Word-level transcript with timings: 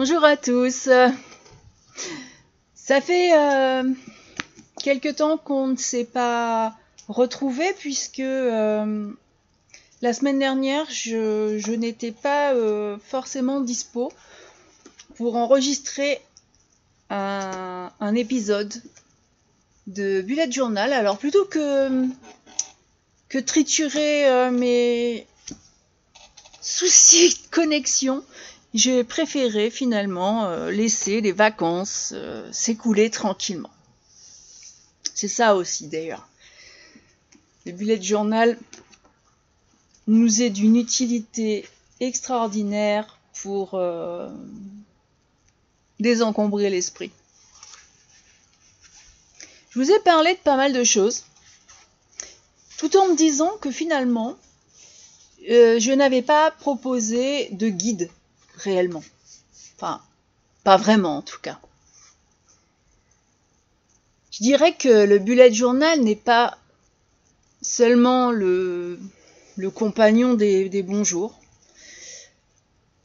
Bonjour 0.00 0.22
à 0.22 0.36
tous. 0.36 0.88
Ça 2.76 3.00
fait 3.00 3.36
euh, 3.36 3.82
quelque 4.80 5.08
temps 5.08 5.38
qu'on 5.38 5.66
ne 5.66 5.76
s'est 5.76 6.04
pas 6.04 6.76
retrouvé 7.08 7.64
puisque 7.80 8.20
euh, 8.20 9.10
la 10.00 10.12
semaine 10.12 10.38
dernière, 10.38 10.88
je, 10.88 11.74
n'étais 11.74 12.12
pas 12.12 12.54
euh, 12.54 12.96
forcément 13.08 13.60
dispo 13.60 14.12
pour 15.16 15.34
enregistrer 15.34 16.22
un, 17.10 18.14
épisode 18.14 18.72
de 19.88 20.20
Bullet 20.20 20.52
Journal. 20.52 20.92
Alors 20.92 21.18
plutôt 21.18 21.44
que, 21.44 22.06
que 23.28 23.38
triturer 23.38 24.48
mes 24.52 25.26
soucis 26.60 27.30
de 27.30 27.50
connexion, 27.50 28.22
j'ai 28.78 29.02
préféré 29.02 29.70
finalement 29.70 30.44
euh, 30.44 30.70
laisser 30.70 31.20
les 31.20 31.32
vacances 31.32 32.12
euh, 32.14 32.48
s'écouler 32.52 33.10
tranquillement. 33.10 33.70
C'est 35.14 35.26
ça 35.26 35.56
aussi 35.56 35.88
d'ailleurs. 35.88 36.28
Le 37.66 37.72
bullet 37.72 38.00
journal 38.00 38.56
nous 40.06 40.42
est 40.42 40.50
d'une 40.50 40.76
utilité 40.76 41.68
extraordinaire 41.98 43.18
pour 43.42 43.74
euh, 43.74 44.28
désencombrer 45.98 46.70
l'esprit. 46.70 47.10
Je 49.70 49.80
vous 49.80 49.90
ai 49.90 49.98
parlé 50.00 50.34
de 50.34 50.38
pas 50.38 50.56
mal 50.56 50.72
de 50.72 50.84
choses, 50.84 51.24
tout 52.78 52.96
en 52.96 53.08
me 53.08 53.16
disant 53.16 53.56
que 53.60 53.72
finalement, 53.72 54.38
je 55.40 55.92
n'avais 55.92 56.22
pas 56.22 56.52
proposé 56.52 57.48
de 57.50 57.68
guide 57.68 58.08
réellement. 58.58 59.04
Enfin, 59.76 60.00
pas 60.64 60.76
vraiment 60.76 61.18
en 61.18 61.22
tout 61.22 61.40
cas. 61.40 61.58
Je 64.32 64.42
dirais 64.42 64.74
que 64.74 65.04
le 65.04 65.18
bullet 65.18 65.52
journal 65.52 66.00
n'est 66.00 66.16
pas 66.16 66.58
seulement 67.62 68.30
le, 68.30 68.98
compagnon 69.74 70.34
des, 70.34 70.68
des, 70.68 70.82
bons 70.82 71.04
jours. 71.04 71.40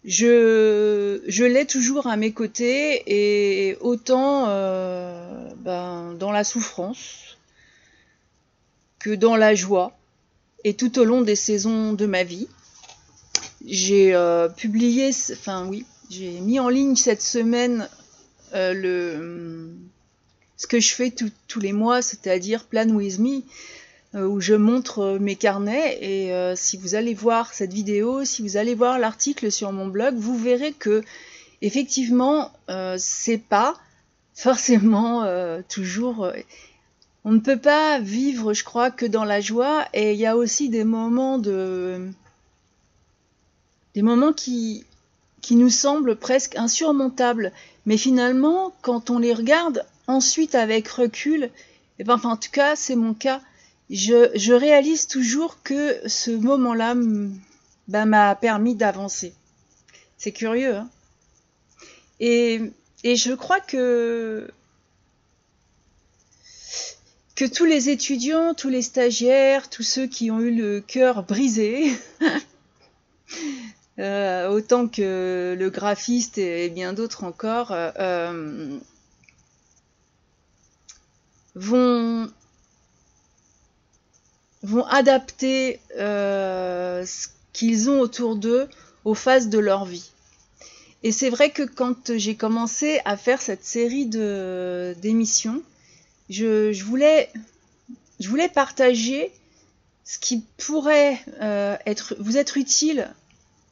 Je, 0.04 1.24
je 1.28 1.44
l'ai 1.44 1.66
toujours 1.66 2.08
à 2.08 2.18
mes 2.18 2.34
côtés 2.34 3.04
et 3.08 3.78
autant 3.80 4.46
euh, 4.50 5.50
ben, 5.58 6.14
dans 6.20 6.32
la 6.32 6.44
souffrance 6.44 7.38
que 9.00 9.16
dans 9.16 9.36
la 9.36 9.56
joie 9.56 9.98
et 10.64 10.76
tout 10.76 11.00
au 11.00 11.04
long 11.04 11.22
des 11.22 11.36
saisons 11.36 11.94
de 11.94 12.06
ma 12.06 12.24
vie. 12.24 12.48
J'ai 13.66 14.14
euh, 14.14 14.50
publié, 14.50 15.12
enfin 15.32 15.66
oui, 15.68 15.86
j'ai 16.10 16.42
mis 16.42 16.60
en 16.60 16.68
ligne 16.68 16.98
cette 16.98 17.22
semaine 17.22 17.88
euh, 18.54 18.74
le 18.74 19.70
ce 20.58 20.68
que 20.68 20.80
je 20.80 20.94
fais 20.94 21.14
tous 21.48 21.60
les 21.60 21.74
mois, 21.74 22.02
c'est-à-dire 22.02 22.66
Plan 22.66 22.88
with 22.90 23.20
Me, 23.20 23.42
euh, 24.16 24.26
où 24.26 24.40
je 24.40 24.54
montre 24.54 25.18
mes 25.20 25.36
carnets. 25.36 25.98
Et 26.02 26.56
si 26.56 26.78
vous 26.78 26.96
allez 26.96 27.14
voir 27.14 27.54
cette 27.54 27.74
vidéo, 27.74 28.24
si 28.24 28.42
vous 28.42 28.56
allez 28.56 28.76
voir 28.76 29.00
l'article 29.00 29.52
sur 29.52 29.72
mon 29.72 29.88
blog, 29.88 30.16
vous 30.16 30.38
verrez 30.38 30.72
que 30.72 31.04
effectivement, 31.62 32.52
c'est 32.98 33.40
pas 33.40 33.76
forcément 34.36 35.26
toujours. 35.68 36.32
on 37.26 37.32
ne 37.32 37.40
peut 37.40 37.60
pas 37.60 38.00
vivre, 38.00 38.54
je 38.54 38.64
crois, 38.64 38.90
que 38.92 39.06
dans 39.06 39.26
la 39.26 39.42
joie. 39.42 39.86
Et 39.94 40.14
il 40.14 40.20
y 40.20 40.28
a 40.28 40.38
aussi 40.38 40.70
des 40.70 40.86
moments 40.86 41.40
de 41.40 42.14
des 43.96 44.02
moments 44.02 44.34
qui, 44.34 44.86
nous 45.52 45.70
semblent 45.70 46.16
presque 46.16 46.56
insurmontables. 46.56 47.52
Mais 47.86 47.98
finalement, 47.98 48.74
quand 48.82 49.10
on 49.10 49.20
les 49.20 49.34
regarde 49.34 49.86
ensuite 50.08 50.56
avec 50.56 50.88
recul, 50.88 51.44
et 51.44 51.52
eh 52.00 52.04
ben, 52.04 52.16
enfin, 52.16 52.32
en 52.32 52.38
tout 52.38 52.52
cas, 52.52 52.76
c'est 52.76 52.96
mon 52.96 53.14
cas, 53.14 53.42
je, 53.90 54.54
réalise 54.54 55.08
toujours 55.08 55.62
que 55.62 55.98
ce 56.08 56.32
moment-là 56.32 56.96
ben, 57.88 58.06
m'a 58.06 58.36
permis 58.36 58.76
d'avancer. 58.76 59.34
C'est 60.18 60.32
curieux. 60.32 60.76
Hein 60.76 60.90
et, 62.20 62.62
et 63.04 63.16
je 63.16 63.34
crois 63.34 63.60
que 63.60 64.48
que 67.36 67.46
tous 67.46 67.66
les 67.66 67.90
étudiants, 67.90 68.54
tous 68.54 68.70
les 68.70 68.84
stagiaires, 68.84 69.70
tous 69.70 69.84
ceux 69.84 70.06
qui 70.06 70.30
ont 70.30 70.40
eu 70.40 70.52
le 70.52 70.82
cœur 70.82 71.24
brisé, 71.24 71.92
Euh, 74.00 74.48
autant 74.50 74.88
que 74.88 75.56
le 75.58 75.70
graphiste 75.70 76.40
et, 76.40 76.70
bien 76.70 76.94
d'autres 76.94 77.24
encore, 77.24 77.72
euh, 77.72 77.92
euh, 78.00 78.80
vont, 81.54 82.32
vont 84.64 84.86
adapter 84.86 85.80
ce 85.96 87.28
qu'ils 87.54 87.90
ont 87.92 88.00
autour 88.00 88.36
d'eux 88.36 88.68
aux 89.06 89.14
phases 89.14 89.50
de 89.50 89.60
leur 89.60 89.86
vie. 89.86 90.12
Et 91.04 91.12
c'est 91.12 91.30
vrai 91.30 91.52
que 91.52 91.62
quand 91.62 92.18
j'ai 92.18 92.36
commencé 92.36 93.00
à 93.06 93.16
faire 93.16 93.42
cette 93.42 93.66
série 93.66 94.08
d'émissions, 94.08 95.62
je, 96.30 96.72
je, 96.72 96.84
voulais, 96.84 97.30
je 98.20 98.28
voulais 98.28 98.50
partager 98.50 99.32
ce 100.04 100.18
qui 100.18 100.44
pourrait 100.58 101.20
être, 101.86 102.16
vous 102.20 102.38
être 102.38 102.58
utile 102.58 103.14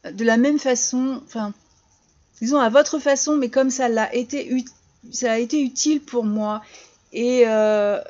de 0.04 0.26
la 0.26 0.38
même 0.38 0.60
façon, 0.60 1.22
enfin, 1.26 1.54
disons 2.42 2.60
à 2.60 2.70
votre 2.70 3.00
façon, 3.00 3.38
mais 3.38 3.50
comme 3.50 3.70
ça 3.70 3.88
l'a 3.88 4.14
été, 4.16 4.66
ça 5.12 5.34
a 5.34 5.38
été 5.38 5.62
utile 5.62 6.02
pour 6.02 6.24
moi. 6.24 6.62
Et 7.14 7.44
euh, 7.46 8.02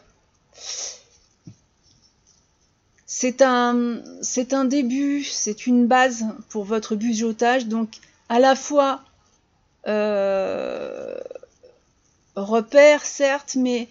c'est 3.05 3.41
un, 3.41 4.01
c'est 4.21 4.53
un 4.53 4.65
début, 4.65 5.23
c'est 5.23 5.67
une 5.67 5.87
base 5.87 6.25
pour 6.49 6.63
votre 6.63 6.95
budgetage, 6.95 7.67
donc 7.67 7.89
à 8.29 8.39
la 8.39 8.55
fois 8.55 9.01
euh, 9.87 11.17
repère, 12.35 13.05
certes, 13.05 13.55
mais 13.55 13.89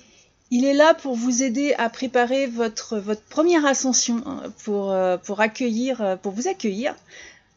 il 0.51 0.65
est 0.65 0.75
là 0.75 0.95
pour 0.95 1.15
vous 1.15 1.43
aider 1.43 1.75
à 1.75 1.91
préparer 1.91 2.47
votre, 2.47 2.99
votre 2.99 3.23
première 3.23 3.67
ascension, 3.67 4.23
hein, 4.27 4.43
pour, 4.65 4.91
euh, 4.91 5.19
pour 5.19 5.41
accueillir, 5.41 6.19
pour 6.23 6.33
vous 6.33 6.49
accueillir 6.49 6.95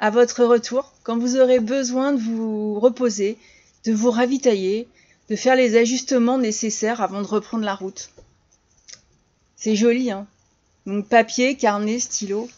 à 0.03 0.09
votre 0.09 0.44
retour, 0.44 0.91
quand 1.03 1.18
vous 1.18 1.38
aurez 1.38 1.62
besoin 1.62 2.12
de 2.12 2.19
vous 2.19 2.78
reposer, 2.78 3.38
de 3.86 3.94
vous 3.94 4.12
ravitailler, 4.12 4.90
de 5.30 5.38
faire 5.38 5.56
les 5.56 5.78
ajustements 5.78 6.38
nécessaires 6.38 7.00
avant 7.00 7.22
de 7.22 7.25
reprendre 7.25 7.64
la 7.64 7.74
route. 7.74 8.09
C'est 9.56 9.78
joli, 9.78 10.12
hein 10.12 10.28
Donc 10.86 11.08
papier, 11.08 11.56
carnet, 11.56 12.02
stylo. 12.02 12.50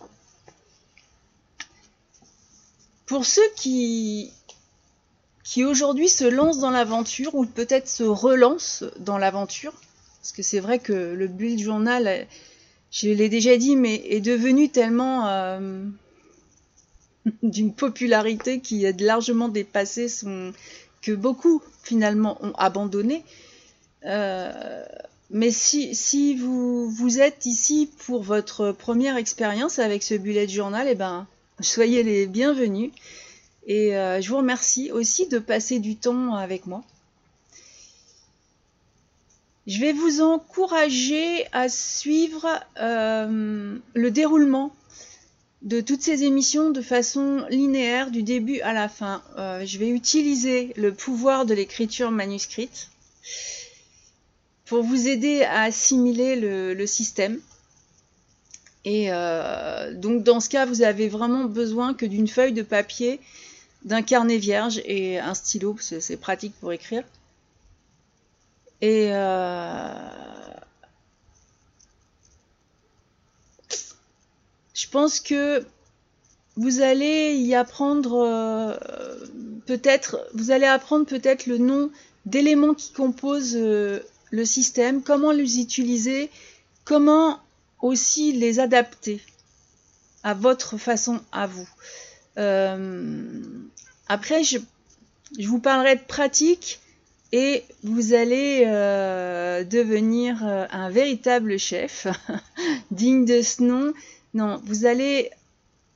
Pour 3.06 3.28
ceux 3.28 3.48
qui, 3.56 4.32
qui 5.44 5.64
aujourd'hui 5.64 6.10
se 6.10 6.26
lancent 6.26 6.58
dans 6.58 6.72
l'aventure 6.72 7.36
ou 7.36 7.46
peut-être 7.46 7.88
se 7.88 8.02
relancent 8.02 8.86
dans 8.98 9.20
l'aventure, 9.20 9.74
parce 10.20 10.32
que 10.32 10.42
c'est 10.42 10.60
vrai 10.60 10.80
que 10.80 10.94
le 10.94 11.28
build 11.28 11.60
journal, 11.60 12.26
je 12.90 13.10
l'ai 13.10 13.30
déjà 13.30 13.56
dit, 13.56 13.76
mais 13.76 14.02
est 14.10 14.20
devenu 14.20 14.70
tellement 14.70 15.28
euh, 15.28 15.86
d'une 17.44 17.74
popularité 17.74 18.60
qui 18.60 18.86
est 18.86 19.00
largement 19.02 19.50
dépassée 19.50 20.10
son, 20.10 20.54
que 21.02 21.12
beaucoup 21.12 21.62
finalement 21.84 22.38
ont 22.42 22.54
abandonné. 22.54 23.24
Euh, 24.06 24.84
mais 25.32 25.52
si, 25.52 26.36
vous 26.36 27.20
êtes 27.20 27.46
ici 27.46 27.90
pour 28.06 28.24
votre 28.24 28.72
première 28.72 29.18
expérience 29.18 29.80
avec 29.80 30.04
ce 30.04 30.14
bullet 30.14 30.48
journal, 30.48 30.88
eh 30.90 30.96
ben, 30.96 31.28
soyez 31.60 32.04
les 32.04 32.28
bienvenus. 32.28 32.92
Et 33.68 33.96
euh, 33.96 34.22
je 34.22 34.30
vous 34.30 34.38
remercie 34.38 34.92
aussi 34.92 35.28
de 35.28 35.40
passer 35.40 35.80
du 35.80 35.96
temps 35.96 36.36
avec 36.36 36.68
moi. 36.68 36.84
Je 39.66 39.80
vais 39.80 39.94
vous 39.94 40.22
encourager 40.22 41.48
à 41.52 41.70
suivre 41.70 42.48
euh, 42.80 43.78
le 43.96 44.12
déroulement 44.12 44.72
de 45.66 45.82
toutes 45.82 46.04
ces 46.04 46.24
émissions 46.24 46.70
de 46.70 46.82
façon 46.82 47.44
linéaire 47.50 48.12
du 48.12 48.22
début 48.22 48.62
à 48.62 48.72
la 48.72 48.88
fin. 48.88 49.24
Euh, 49.38 49.66
je 49.66 49.80
vais 49.80 49.90
utiliser 49.90 50.72
le 50.78 50.94
pouvoir 50.94 51.46
de 51.48 51.56
l'écriture 51.56 52.12
manuscrite 52.12 52.90
pour 54.66 54.84
vous 54.84 55.08
aider 55.08 55.42
à 55.42 55.64
assimiler 55.64 56.36
le, 56.36 56.86
système. 56.86 57.40
Et 58.86 59.08
euh, 59.10 59.94
donc 59.96 60.24
dans 60.24 60.40
ce 60.40 60.50
cas, 60.50 60.68
vous 60.68 60.84
avez 60.84 61.10
vraiment 61.10 61.46
besoin 61.46 61.96
que 61.96 62.06
d'une 62.06 62.28
feuille 62.28 62.54
de 62.54 62.62
papier, 62.62 63.20
d'un 63.84 64.04
carnet 64.04 64.38
vierge 64.38 64.82
et 64.86 65.18
un 65.18 65.34
stylo, 65.34 65.74
parce 65.74 65.90
que 65.90 66.00
c'est 66.00 66.18
pratique 66.18 66.54
pour 66.60 66.74
écrire. 66.74 67.04
Et 68.82 69.10
euh, 69.12 69.94
Je 74.76 74.88
pense 74.90 75.22
que 75.22 75.66
vous 76.58 76.82
allez 76.82 77.36
y 77.36 77.56
apprendre 77.56 78.26
euh, 78.28 78.76
peut-être, 79.66 80.20
vous 80.34 80.52
allez 80.52 80.66
apprendre 80.66 81.06
peut-être 81.06 81.48
le 81.48 81.58
nom 81.58 81.90
d'éléments 82.26 82.74
qui 82.74 82.92
composent 82.92 83.56
euh, 83.56 84.02
le 84.32 84.44
système, 84.44 85.02
comment 85.02 85.32
les 85.32 85.62
utiliser, 85.62 86.30
comment 86.84 87.40
aussi 87.82 88.34
les 88.34 88.60
adapter 88.60 89.22
à 90.24 90.34
votre 90.34 90.78
façon 90.78 91.22
à 91.32 91.48
vous. 91.48 91.70
Euh, 92.38 93.24
après, 94.10 94.44
je, 94.44 94.58
vous 95.40 95.60
parlerai 95.60 95.96
de 95.96 96.02
pratique 96.02 96.82
et 97.32 97.64
vous 97.84 98.14
allez 98.14 98.66
devenir 99.70 100.44
un 100.44 100.90
véritable 100.90 101.58
chef, 101.58 102.08
digne 102.92 103.26
de 103.26 103.42
ce 103.42 103.64
nom. 103.64 103.94
Non, 104.36 104.62
vous 104.66 104.86
allez 104.86 105.32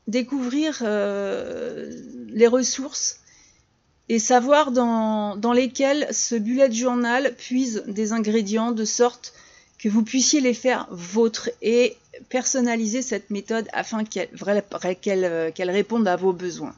découvrir 0.08 0.82
les 0.82 2.48
ressources 2.48 3.20
et 4.08 4.18
savoir 4.18 4.72
dans, 4.72 5.54
lesquels 5.54 6.08
ce 6.12 6.36
bullet 6.36 6.72
journal 6.72 7.36
puise 7.36 7.84
des 7.86 8.12
ingrédients 8.12 8.72
de 8.72 8.86
sorte 8.86 9.34
que 9.78 9.88
vous 9.88 10.04
puissiez 10.04 10.42
les 10.42 10.54
faire 10.54 10.88
vôtres 10.90 11.50
et 11.62 11.96
personnaliser 12.30 13.02
cette 13.02 13.30
méthode 13.30 13.68
afin 13.72 14.04
qu'elle 14.04 14.30
qu'elle 15.54 15.70
réponde 15.70 16.08
à 16.08 16.16
vos 16.16 16.34
besoins. 16.34 16.76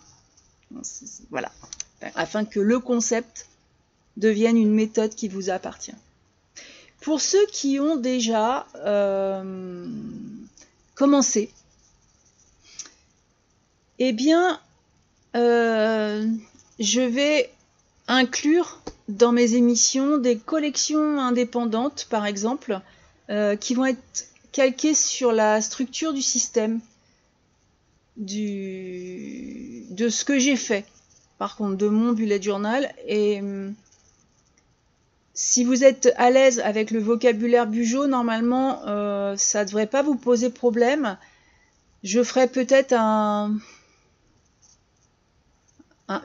Voilà. 1.29 1.51
Afin 2.15 2.43
que 2.43 2.59
le 2.59 2.79
concept 2.79 3.45
devienne 4.17 4.57
une 4.57 4.73
méthode 4.73 5.13
qui 5.13 5.27
vous 5.27 5.49
appartient. 5.49 5.95
Pour 7.01 7.21
ceux 7.21 7.45
qui 7.47 7.79
ont 7.79 7.95
déjà 7.95 8.67
euh, 8.75 9.85
commencé, 11.01 11.49
eh 13.97 14.13
bien, 14.13 14.59
euh, 15.35 16.27
je 16.77 17.01
vais 17.01 17.49
inclure 18.07 18.79
dans 19.07 19.31
mes 19.31 19.55
émissions 19.55 20.19
des 20.19 20.37
collections 20.37 21.19
indépendantes, 21.19 22.05
par 22.11 22.27
exemple, 22.27 22.79
euh, 23.31 23.55
qui 23.55 23.73
vont 23.73 23.87
être 23.87 24.27
calquées 24.51 24.93
sur 24.93 25.31
la 25.31 25.59
structure 25.63 26.13
du 26.13 26.21
système, 26.21 26.81
du, 28.17 29.85
de 29.89 30.07
ce 30.07 30.23
que 30.23 30.37
j'ai 30.37 30.55
fait, 30.55 30.85
par 31.39 31.55
contre, 31.55 31.77
de 31.77 31.87
mon 31.87 32.11
bullet 32.11 32.39
journal. 32.39 32.93
Et 33.07 33.41
si 35.33 35.63
vous 35.63 35.83
êtes 35.83 36.13
à 36.17 36.29
l'aise 36.29 36.59
avec 36.59 36.91
le 36.91 36.99
vocabulaire 36.99 37.65
Bugeot, 37.67 38.07
normalement, 38.07 38.81
euh, 38.87 39.35
ça 39.37 39.61
ne 39.61 39.65
devrait 39.65 39.87
pas 39.87 40.03
vous 40.03 40.15
poser 40.15 40.49
problème. 40.49 41.17
Je 42.03 42.21
ferai 42.23 42.47
peut-être 42.47 42.93
un, 42.93 43.57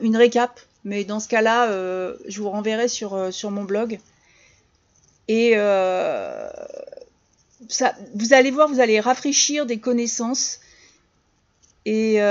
une 0.01 0.17
récap, 0.17 0.59
mais 0.83 1.05
dans 1.05 1.19
ce 1.21 1.29
cas-là, 1.29 1.69
euh, 1.69 2.17
je 2.27 2.41
vous 2.41 2.49
renverrai 2.49 2.89
sur, 2.89 3.13
euh, 3.13 3.31
mon 3.49 3.63
blog. 3.63 3.99
Et 5.29 5.53
ça, 7.69 7.95
vous 8.15 8.33
allez 8.33 8.51
voir, 8.51 8.67
vous 8.69 8.79
allez 8.79 8.99
rafraîchir 8.99 9.65
des 9.65 9.79
connaissances 9.79 10.59
et 11.85 12.21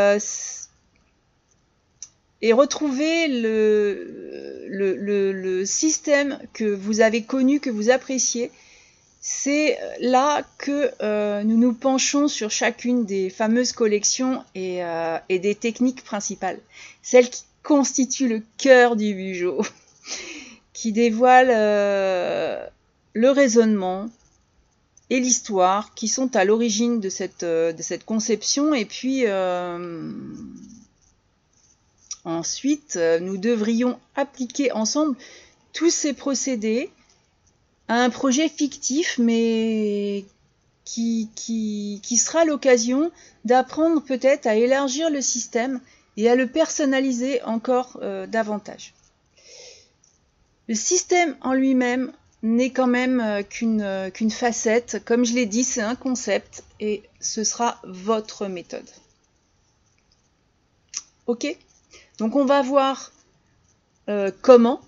retrouver 2.52 3.28
le, 3.28 4.55
le, 4.68 5.64
système 5.64 6.38
que 6.52 6.64
vous 6.64 7.00
avez 7.00 7.22
connu, 7.22 7.60
que 7.60 7.70
vous 7.70 7.90
appréciez. 7.90 8.50
C'est 9.20 9.78
là 10.00 10.42
que 10.58 11.42
nous 11.42 11.56
nous 11.56 11.72
penchons 11.72 12.28
sur 12.28 12.50
chacune 12.50 13.04
des 13.04 13.28
fameuses 13.30 13.72
collections 13.72 14.44
et, 14.54 14.80
et 15.28 15.38
des 15.38 15.54
techniques 15.56 16.04
principales. 16.04 16.60
Celles 17.02 17.28
qui 17.28 17.42
constitue 17.66 18.28
le 18.28 18.42
cœur 18.58 18.94
du 18.94 19.12
bijou, 19.12 19.60
qui 20.72 20.92
dévoile 20.92 21.48
euh, 21.50 22.64
le 23.12 23.30
raisonnement 23.30 24.08
et 25.10 25.18
l'histoire 25.18 25.92
qui 25.94 26.06
sont 26.06 26.36
à 26.36 26.44
l'origine 26.44 27.00
de 27.00 27.08
cette, 27.08 27.42
euh, 27.42 27.72
de 27.72 27.82
cette 27.82 28.04
conception. 28.04 28.72
Et 28.72 28.84
puis, 28.84 29.24
euh, 29.26 30.12
ensuite, 32.26 32.98
nous 33.20 33.38
devrions 33.38 33.98
appliquer 34.14 34.72
ensemble 34.72 35.16
tous 35.72 35.90
ces 35.90 36.12
procédés 36.12 36.90
à 37.88 38.02
un 38.02 38.10
projet 38.10 38.48
fictif, 38.48 39.18
mais 39.18 40.24
qui, 40.86 41.28
qui, 41.34 42.16
sera 42.16 42.44
l'occasion 42.44 43.10
d'apprendre 43.44 44.02
peut-être 44.02 44.46
à 44.46 44.54
élargir 44.54 45.10
le 45.10 45.20
système 45.20 45.80
et 46.16 46.30
à 46.30 46.36
le 46.36 46.46
personnaliser 46.46 47.42
encore 47.42 47.98
euh, 48.02 48.26
davantage. 48.26 48.94
Le 50.68 50.74
système 50.74 51.36
en 51.42 51.52
lui-même 51.52 52.12
n'est 52.42 52.70
quand 52.70 52.86
même 52.86 53.20
euh, 53.20 53.42
euh, 53.62 54.10
qu'une 54.10 54.30
facette. 54.30 55.02
Comme 55.04 55.24
je 55.24 55.34
l'ai 55.34 55.46
dit, 55.46 55.64
c'est 55.64 55.82
un 55.82 55.96
concept 55.96 56.64
et 56.80 57.02
ce 57.20 57.44
sera 57.44 57.80
votre 57.84 58.46
méthode. 58.46 58.88
Ok? 61.26 61.56
Donc 62.18 62.36
on 62.36 62.44
va 62.44 62.62
voir 62.62 63.12
comment 64.42 64.80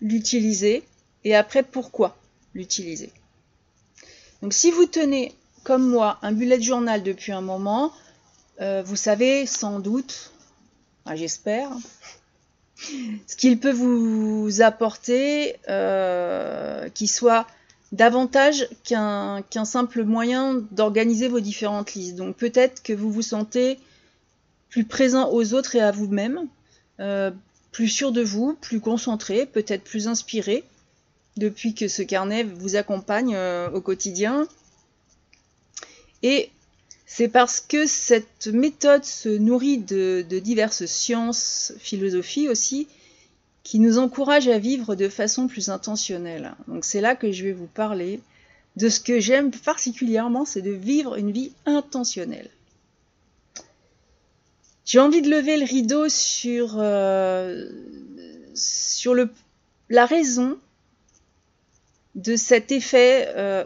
l'utiliser 0.00 0.82
et 1.24 1.34
après 1.34 1.62
pourquoi 1.62 2.16
l'utiliser. 2.54 3.12
Donc 4.42 4.52
si 4.52 4.70
vous 4.70 4.86
tenez 4.86 5.32
comme 5.64 5.88
moi 5.88 6.18
un 6.22 6.32
bullet 6.32 6.60
journal 6.60 7.02
depuis 7.02 7.32
un 7.32 7.40
moment, 7.40 7.92
euh, 8.60 8.82
vous 8.84 8.96
savez 8.96 9.46
sans 9.46 9.80
doute, 9.80 10.32
j'espère, 11.14 11.70
ce 13.26 13.36
qu'il 13.36 13.58
peut 13.58 13.72
vous 13.72 14.60
apporter 14.60 15.56
euh, 15.68 16.88
qui 16.90 17.08
soit 17.08 17.46
davantage 17.92 18.68
qu'un 18.84 19.64
simple 19.64 20.04
moyen 20.04 20.62
d'organiser 20.72 21.28
vos 21.28 21.40
différentes 21.40 21.94
listes. 21.94 22.16
Donc 22.16 22.36
peut-être 22.36 22.82
que 22.82 22.92
vous 22.92 23.10
vous 23.10 23.22
sentez 23.22 23.78
plus 24.74 24.84
présent 24.84 25.30
aux 25.30 25.54
autres 25.54 25.76
et 25.76 25.80
à 25.80 25.92
vous-même, 25.92 26.48
euh, 26.98 27.30
plus 27.70 27.86
sûr 27.86 28.10
de 28.10 28.22
vous, 28.22 28.54
plus 28.60 28.80
concentré, 28.80 29.46
peut-être 29.46 29.84
plus 29.84 30.08
inspiré 30.08 30.64
depuis 31.36 31.74
que 31.74 31.86
ce 31.86 32.02
carnet 32.02 32.42
vous 32.42 32.74
accompagne 32.74 33.36
au 33.72 33.80
quotidien. 33.80 34.48
Et 36.24 36.50
c'est 37.06 37.28
parce 37.28 37.60
que 37.60 37.86
cette 37.86 38.48
méthode 38.48 39.04
se 39.04 39.28
nourrit 39.28 39.78
de, 39.78 40.26
diverses 40.42 40.86
sciences, 40.86 41.72
philosophies 41.78 42.48
aussi, 42.48 42.88
qui 43.62 43.78
nous 43.78 43.98
encouragent 43.98 44.48
à 44.48 44.58
vivre 44.58 44.96
de 44.96 45.08
façon 45.08 45.46
plus 45.46 45.68
intentionnelle. 45.68 46.56
Donc 46.66 46.84
c'est 46.84 47.00
là 47.00 47.14
que 47.14 47.30
je 47.30 47.44
vais 47.44 47.52
vous 47.52 47.68
parler 47.68 48.18
de 48.74 48.88
ce 48.88 48.98
que 48.98 49.20
j'aime 49.20 49.52
particulièrement, 49.52 50.44
c'est 50.44 50.62
de 50.62 50.72
vivre 50.72 51.14
une 51.14 51.30
vie 51.30 51.52
intentionnelle. 51.64 52.50
J'ai 54.84 54.98
envie 54.98 55.22
de 55.22 55.30
lever 55.30 55.56
le 55.56 55.64
rideau 55.64 56.08
sur, 56.08 56.76
euh, 56.78 57.68
sur 58.54 59.14
le, 59.14 59.30
la 59.88 60.04
raison 60.04 60.58
de 62.14 62.36
cet 62.36 62.70
effet 62.70 63.32
euh, 63.36 63.64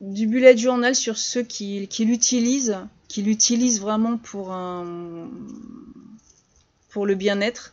du 0.00 0.26
bullet 0.26 0.56
journal 0.56 0.94
sur 0.94 1.16
ceux 1.16 1.42
qui, 1.42 1.88
l'utilisent, 2.00 2.78
qui 3.08 3.22
l'utilisent 3.22 3.80
vraiment 3.80 4.18
pour 4.18 4.52
un 4.52 5.28
pour 6.90 7.06
le 7.06 7.14
bien-être. 7.14 7.72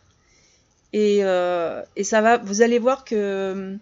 Et, 0.93 1.23
euh, 1.23 1.81
et, 1.95 2.03
ça 2.03 2.21
va, 2.21 2.37
vous 2.37 2.61
allez 2.61 2.79
voir 2.79 3.03
que 3.03 3.75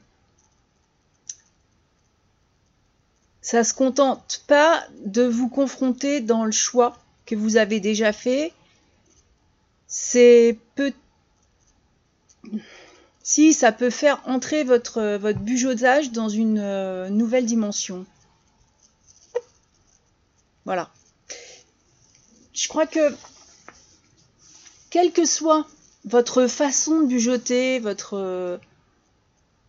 ça 3.41 3.63
se 3.63 3.73
contente 3.73 4.43
pas 4.47 4.83
de 5.05 5.23
vous 5.23 5.49
confronter 5.49 6.21
dans 6.21 6.45
le 6.45 6.51
choix 6.51 6.97
que 7.25 7.35
vous 7.35 7.57
avez 7.57 7.79
déjà 7.79 8.11
fait. 8.11 8.53
C'est 9.87 10.57
peu 10.75 10.91
si 13.23 13.53
ça 13.53 13.71
peut 13.71 13.89
faire 13.89 14.21
entrer 14.25 14.63
votre, 14.63 15.17
votre 15.17 15.39
dans 16.11 16.29
une 16.29 16.59
euh, 16.59 17.09
nouvelle 17.09 17.47
dimension. 17.47 18.05
Voilà. 20.63 20.91
Je 22.53 22.67
crois 22.67 22.85
que, 22.85 23.15
quelle 24.91 25.11
que 25.11 25.25
soit 25.25 25.65
votre 26.05 26.45
façon 26.45 27.01
de 27.01 27.07
bujoter, 27.07 27.79
votre, 27.79 28.59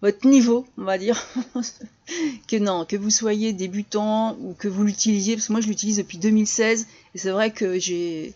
votre 0.03 0.27
niveau, 0.27 0.67
on 0.77 0.85
va 0.85 0.99
dire, 0.99 1.27
que 2.49 2.57
non, 2.57 2.85
que 2.85 2.97
vous 2.97 3.11
soyez 3.11 3.53
débutant 3.53 4.37
ou 4.41 4.53
que 4.53 4.69
vous 4.69 4.85
l'utilisiez, 4.85 5.37
parce 5.37 5.47
que 5.47 5.53
moi 5.53 5.61
je 5.61 5.69
l'utilise 5.69 5.97
depuis 5.97 6.19
2016, 6.19 6.87
et 7.15 7.19
c'est 7.19 7.31
vrai 7.31 7.51
que 7.51 7.79
j'ai, 7.79 8.35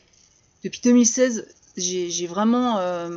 depuis 0.65 0.81
2016, 0.83 1.47
j'ai 1.77 2.27
vraiment 2.27 2.79
euh, 2.79 3.09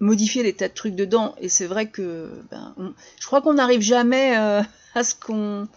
modifié 0.00 0.42
des 0.42 0.52
tas 0.52 0.68
de 0.68 0.74
trucs 0.74 0.94
dedans, 0.94 1.34
et 1.40 1.48
c'est 1.48 1.66
vrai 1.66 1.86
que, 1.88 2.30
ben, 2.50 2.74
je 3.20 3.26
crois 3.26 3.40
qu'on 3.40 3.54
n'arrive 3.54 3.80
jamais 3.80 4.36
euh, 4.36 4.62
à 4.94 5.04
ce 5.04 5.14
qu'on 5.14 5.68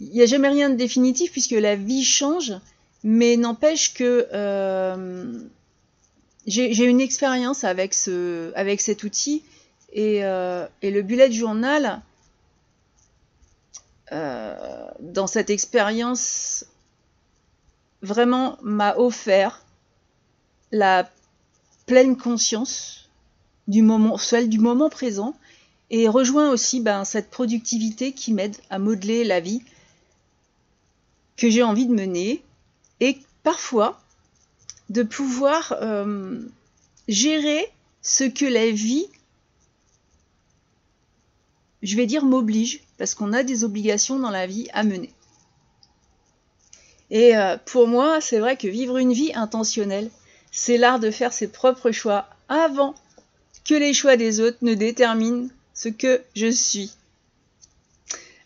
il 0.00 0.10
n'y 0.10 0.22
a 0.22 0.26
jamais 0.26 0.48
rien 0.48 0.70
de 0.70 0.74
définitif 0.74 1.30
puisque 1.30 1.52
la 1.52 1.76
vie 1.76 2.04
change, 2.04 2.52
mais 3.04 3.36
n'empêche 3.36 3.94
que 3.94 4.26
euh, 4.34 5.38
j'ai 6.46 6.84
une 6.84 7.00
expérience 7.00 7.64
avec, 7.64 7.94
ce, 7.94 8.52
avec 8.54 8.80
cet 8.80 9.04
outil 9.04 9.44
et, 9.92 10.16
et 10.18 10.90
le 10.90 11.02
bullet 11.02 11.30
journal, 11.30 12.02
dans 14.10 15.26
cette 15.26 15.48
expérience, 15.48 16.66
vraiment 18.02 18.58
m'a 18.62 18.96
offert 18.96 19.63
la 20.74 21.08
pleine 21.86 22.16
conscience 22.16 23.08
du 23.68 23.80
moment, 23.80 24.18
celle 24.18 24.48
du 24.48 24.58
moment 24.58 24.90
présent, 24.90 25.36
et 25.88 26.08
rejoint 26.08 26.50
aussi 26.50 26.80
ben, 26.80 27.04
cette 27.04 27.30
productivité 27.30 28.12
qui 28.12 28.32
m'aide 28.32 28.56
à 28.70 28.80
modeler 28.80 29.22
la 29.22 29.38
vie 29.38 29.62
que 31.36 31.48
j'ai 31.48 31.62
envie 31.62 31.86
de 31.86 31.94
mener, 31.94 32.42
et 32.98 33.18
parfois 33.44 34.00
de 34.90 35.04
pouvoir 35.04 35.76
euh, 35.80 36.40
gérer 37.06 37.70
ce 38.02 38.24
que 38.24 38.44
la 38.44 38.70
vie, 38.72 39.06
je 41.82 41.96
vais 41.96 42.06
dire, 42.06 42.24
m'oblige, 42.24 42.80
parce 42.98 43.14
qu'on 43.14 43.32
a 43.32 43.44
des 43.44 43.62
obligations 43.62 44.18
dans 44.18 44.30
la 44.30 44.48
vie 44.48 44.66
à 44.72 44.82
mener. 44.82 45.12
Et 47.10 47.36
euh, 47.36 47.56
pour 47.64 47.86
moi, 47.86 48.20
c'est 48.20 48.40
vrai 48.40 48.56
que 48.56 48.66
vivre 48.66 48.96
une 48.96 49.12
vie 49.12 49.32
intentionnelle, 49.34 50.10
c'est 50.56 50.78
l'art 50.78 51.00
de 51.00 51.10
faire 51.10 51.32
ses 51.32 51.48
propres 51.48 51.90
choix 51.90 52.28
avant 52.48 52.94
que 53.64 53.74
les 53.74 53.92
choix 53.92 54.16
des 54.16 54.38
autres 54.38 54.58
ne 54.62 54.74
déterminent 54.74 55.48
ce 55.74 55.88
que 55.88 56.22
je 56.36 56.48
suis. 56.48 56.92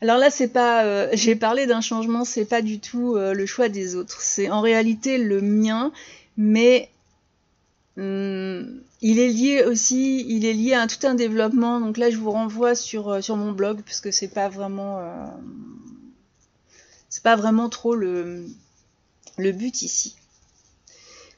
Alors 0.00 0.16
là, 0.16 0.30
c'est 0.30 0.48
pas, 0.48 0.84
euh, 0.84 1.10
j'ai 1.12 1.36
parlé 1.36 1.66
d'un 1.66 1.82
changement, 1.82 2.24
c'est 2.24 2.46
pas 2.46 2.62
du 2.62 2.80
tout 2.80 3.16
euh, 3.16 3.34
le 3.34 3.44
choix 3.44 3.68
des 3.68 3.94
autres, 3.94 4.22
c'est 4.22 4.48
en 4.48 4.62
réalité 4.62 5.18
le 5.18 5.42
mien, 5.42 5.92
mais 6.38 6.88
hum, 7.98 8.80
il 9.02 9.18
est 9.18 9.28
lié 9.28 9.64
aussi, 9.64 10.24
il 10.28 10.46
est 10.46 10.54
lié 10.54 10.72
à 10.72 10.86
tout 10.86 11.06
un 11.06 11.14
développement. 11.14 11.78
Donc 11.78 11.98
là, 11.98 12.10
je 12.10 12.16
vous 12.16 12.30
renvoie 12.30 12.74
sur 12.74 13.10
euh, 13.10 13.20
mon 13.28 13.52
blog 13.52 13.82
parce 13.82 14.00
que 14.00 14.10
c'est 14.10 14.28
pas 14.28 14.48
vraiment, 14.48 14.98
c'est 17.10 17.22
pas 17.22 17.36
vraiment 17.36 17.68
trop 17.68 17.94
le 17.94 18.46
but 19.36 19.82
ici. 19.82 20.16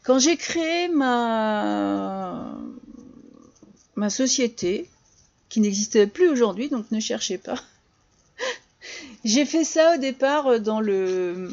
Quand 0.03 0.19
j'ai 0.19 0.37
créé 0.37 0.89
ma, 0.89 2.57
société, 4.09 4.89
qui 5.49 5.61
n'existait 5.61 6.07
plus 6.07 6.29
aujourd'hui, 6.29 6.69
donc 6.69 6.91
ne 6.91 7.01
cherchez 7.01 7.39
pas, 7.39 7.63
j'ai 9.25 9.45
fait 9.45 9.65
ça 9.65 9.95
au 9.95 9.99
départ 9.99 10.61
dans, 10.61 10.81
le, 10.81 11.51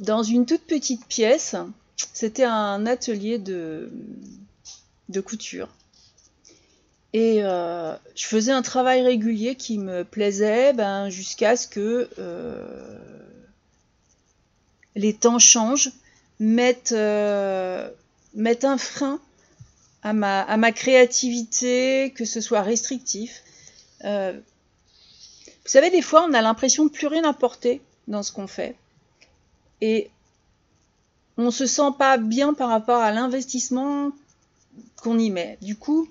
dans 0.00 0.22
une 0.22 0.44
toute 0.44 0.62
petite 0.62 1.06
pièce. 1.06 1.54
C'était 2.12 2.44
un 2.44 2.86
atelier 2.86 3.38
de, 3.38 3.90
de 5.08 5.20
couture. 5.20 5.68
Et 7.12 7.42
euh, 7.42 7.94
je 8.14 8.26
faisais 8.26 8.52
un 8.52 8.62
travail 8.62 9.02
régulier 9.02 9.54
qui 9.54 9.78
me 9.78 10.04
plaisait 10.04 10.72
ben, 10.74 11.08
jusqu'à 11.08 11.56
ce 11.56 11.66
que 11.66 12.08
euh, 12.18 12.98
les 14.94 15.14
temps 15.14 15.38
changent 15.38 15.92
mettent, 16.40 16.92
euh, 16.92 17.88
un 18.36 18.78
frein 18.78 19.20
à 20.02 20.12
ma, 20.12 20.72
créativité, 20.72 22.12
que 22.14 22.24
ce 22.24 22.40
soit 22.40 22.62
restrictif. 22.62 23.42
Euh, 24.04 24.32
vous 24.32 25.70
savez, 25.70 25.90
des 25.90 26.02
fois, 26.02 26.26
on 26.28 26.34
a 26.34 26.40
l'impression 26.40 26.86
de 26.86 26.90
plus 26.90 27.08
rien 27.08 27.24
apporter 27.24 27.82
dans 28.06 28.22
ce 28.22 28.32
qu'on 28.32 28.46
fait. 28.46 28.74
Et 29.80 30.10
on 31.36 31.50
se 31.50 31.66
sent 31.66 31.92
pas 31.98 32.16
bien 32.16 32.54
par 32.54 32.68
rapport 32.68 33.00
à 33.00 33.12
l'investissement 33.12 34.12
qu'on 34.96 35.18
y 35.18 35.30
met. 35.30 35.58
Du 35.62 35.76
coup, 35.76 36.08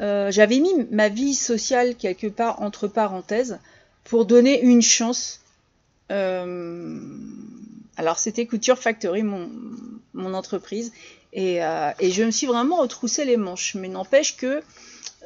euh, 0.00 0.30
j'avais 0.30 0.58
mis 0.58 0.72
ma 0.90 1.08
vie 1.08 1.34
sociale 1.34 1.94
quelque 1.94 2.26
part 2.26 2.62
entre 2.62 2.88
parenthèses 2.88 3.58
pour 4.04 4.24
donner 4.24 4.60
une 4.62 4.82
chance 4.82 5.40
euh, 6.10 7.00
alors 7.96 8.18
c'était 8.18 8.46
Couture 8.46 8.78
Factory, 8.78 9.22
mon, 9.22 10.34
entreprise, 10.34 10.92
et, 11.32 11.62
euh, 11.64 11.90
et, 11.98 12.10
je 12.10 12.22
me 12.24 12.30
suis 12.30 12.46
vraiment 12.46 12.76
retroussé 12.76 13.24
les 13.24 13.36
manches. 13.36 13.74
Mais 13.74 13.88
n'empêche 13.88 14.36
que 14.36 14.62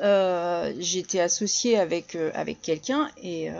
euh, 0.03 0.73
j'étais 0.79 1.21
associée 1.21 1.79
avec, 1.79 2.15
euh, 2.15 2.33
quelqu'un 2.63 3.11
et 3.23 3.51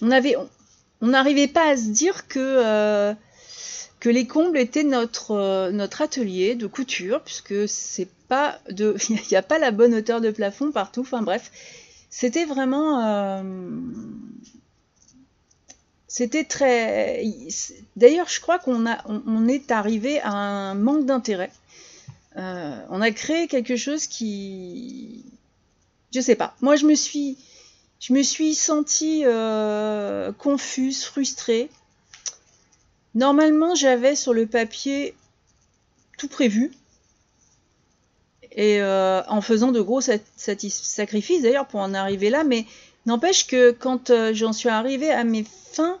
on 0.00 1.06
n'arrivait 1.06 1.48
pas 1.48 1.68
à 1.68 1.76
se 1.76 1.88
dire 1.88 2.28
que 2.28 3.14
les 4.04 4.26
combles 4.26 4.58
étaient 4.58 4.84
notre, 4.84 5.70
notre 5.70 6.02
atelier 6.02 6.54
de 6.54 6.66
couture, 6.66 7.22
puisque 7.22 7.68
c'est 7.68 8.08
pas 8.28 8.58
de, 8.70 8.96
il 9.08 9.20
n'y 9.30 9.36
a 9.36 9.42
pas 9.42 9.58
la 9.58 9.70
bonne 9.70 9.94
hauteur 9.94 10.20
de 10.20 10.30
plafond 10.30 10.70
partout. 10.72 11.02
Enfin 11.02 11.22
bref, 11.22 11.50
c'était 12.16 12.44
vraiment. 12.44 13.04
Euh, 13.04 13.42
c'était 16.06 16.44
très. 16.44 17.24
D'ailleurs, 17.96 18.28
je 18.28 18.40
crois 18.40 18.60
qu'on 18.60 18.86
a, 18.86 19.04
on, 19.08 19.48
est 19.48 19.72
arrivé 19.72 20.20
à 20.20 20.30
un 20.30 20.74
manque 20.76 21.06
d'intérêt. 21.06 21.50
Euh, 22.36 22.80
on 22.90 23.00
a 23.00 23.10
créé 23.10 23.48
quelque 23.48 23.74
chose 23.74 24.06
qui, 24.06 25.24
je 26.14 26.20
sais 26.20 26.36
pas. 26.36 26.54
Moi, 26.60 26.76
je 26.76 26.86
me 26.86 26.94
suis, 26.94 27.36
je 27.98 28.12
me 28.12 28.22
suis 28.22 28.54
sentie 28.54 29.22
euh, 29.24 30.30
confuse, 30.30 31.02
frustrée. 31.02 31.68
Normalement, 33.16 33.74
j'avais 33.74 34.14
sur 34.14 34.34
le 34.34 34.46
papier 34.46 35.16
tout 36.16 36.28
prévu 36.28 36.70
et 38.54 38.80
euh, 38.80 39.22
en 39.26 39.40
faisant 39.40 39.72
de 39.72 39.80
gros 39.80 40.00
sacrifices 40.00 41.42
d'ailleurs 41.42 41.66
pour 41.66 41.80
en 41.80 41.92
arriver 41.94 42.30
là, 42.30 42.44
mais 42.44 42.66
n'empêche 43.06 43.46
que 43.46 43.72
quand 43.72 44.10
euh, 44.10 44.32
j'en 44.32 44.52
suis 44.52 44.68
arrivée 44.68 45.10
à 45.10 45.24
mes 45.24 45.44
fins, 45.72 45.98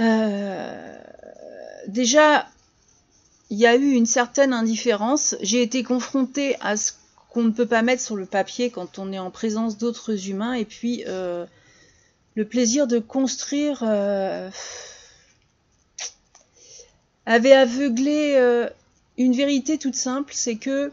euh, 0.00 0.96
déjà 1.86 2.48
il 3.50 3.58
y 3.58 3.66
a 3.66 3.76
eu 3.76 3.92
une 3.92 4.06
certaine 4.06 4.52
indifférence. 4.52 5.36
J'ai 5.40 5.62
été 5.62 5.84
confrontée 5.84 6.56
à 6.60 6.76
ce 6.76 6.92
qu'on 7.30 7.44
ne 7.44 7.50
peut 7.50 7.66
pas 7.66 7.82
mettre 7.82 8.02
sur 8.02 8.16
le 8.16 8.26
papier 8.26 8.70
quand 8.70 8.98
on 8.98 9.12
est 9.12 9.18
en 9.18 9.30
présence 9.30 9.78
d'autres 9.78 10.28
humains, 10.28 10.54
et 10.54 10.64
puis 10.64 11.04
le 11.06 12.44
plaisir 12.44 12.86
de 12.88 12.98
construire 12.98 13.84
avait 17.26 17.52
aveuglé 17.52 18.68
une 19.16 19.34
vérité 19.34 19.78
toute 19.78 19.94
simple, 19.94 20.32
c'est 20.34 20.56
que 20.56 20.92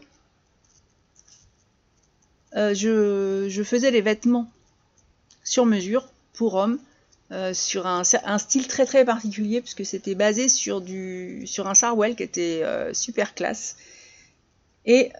euh, 2.54 2.74
je, 2.74 3.62
faisais 3.62 3.90
les 3.90 4.00
vêtements 4.00 4.50
sur 5.42 5.66
mesure 5.66 6.08
pour 6.34 6.54
hommes, 6.54 6.78
euh, 7.30 7.54
sur 7.54 7.86
un, 7.86 8.04
style 8.04 8.68
très 8.68 8.84
très 8.84 9.04
particulier, 9.04 9.60
puisque 9.60 9.86
c'était 9.86 10.14
basé 10.14 10.48
sur, 10.48 10.82
un 10.82 11.74
sarwell 11.74 12.14
qui 12.14 12.22
était 12.22 12.60
euh, 12.62 12.92
super 12.92 13.34
classe. 13.34 13.76
Et 14.84 15.12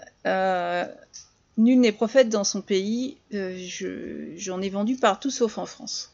nul 1.56 1.80
n'est 1.80 1.92
prophète 1.92 2.28
dans 2.28 2.44
son 2.44 2.62
pays, 2.62 3.16
j'en 3.30 4.60
ai 4.60 4.68
vendu 4.68 4.96
partout 4.96 5.30
sauf 5.30 5.58
en 5.58 5.66
France. 5.66 6.10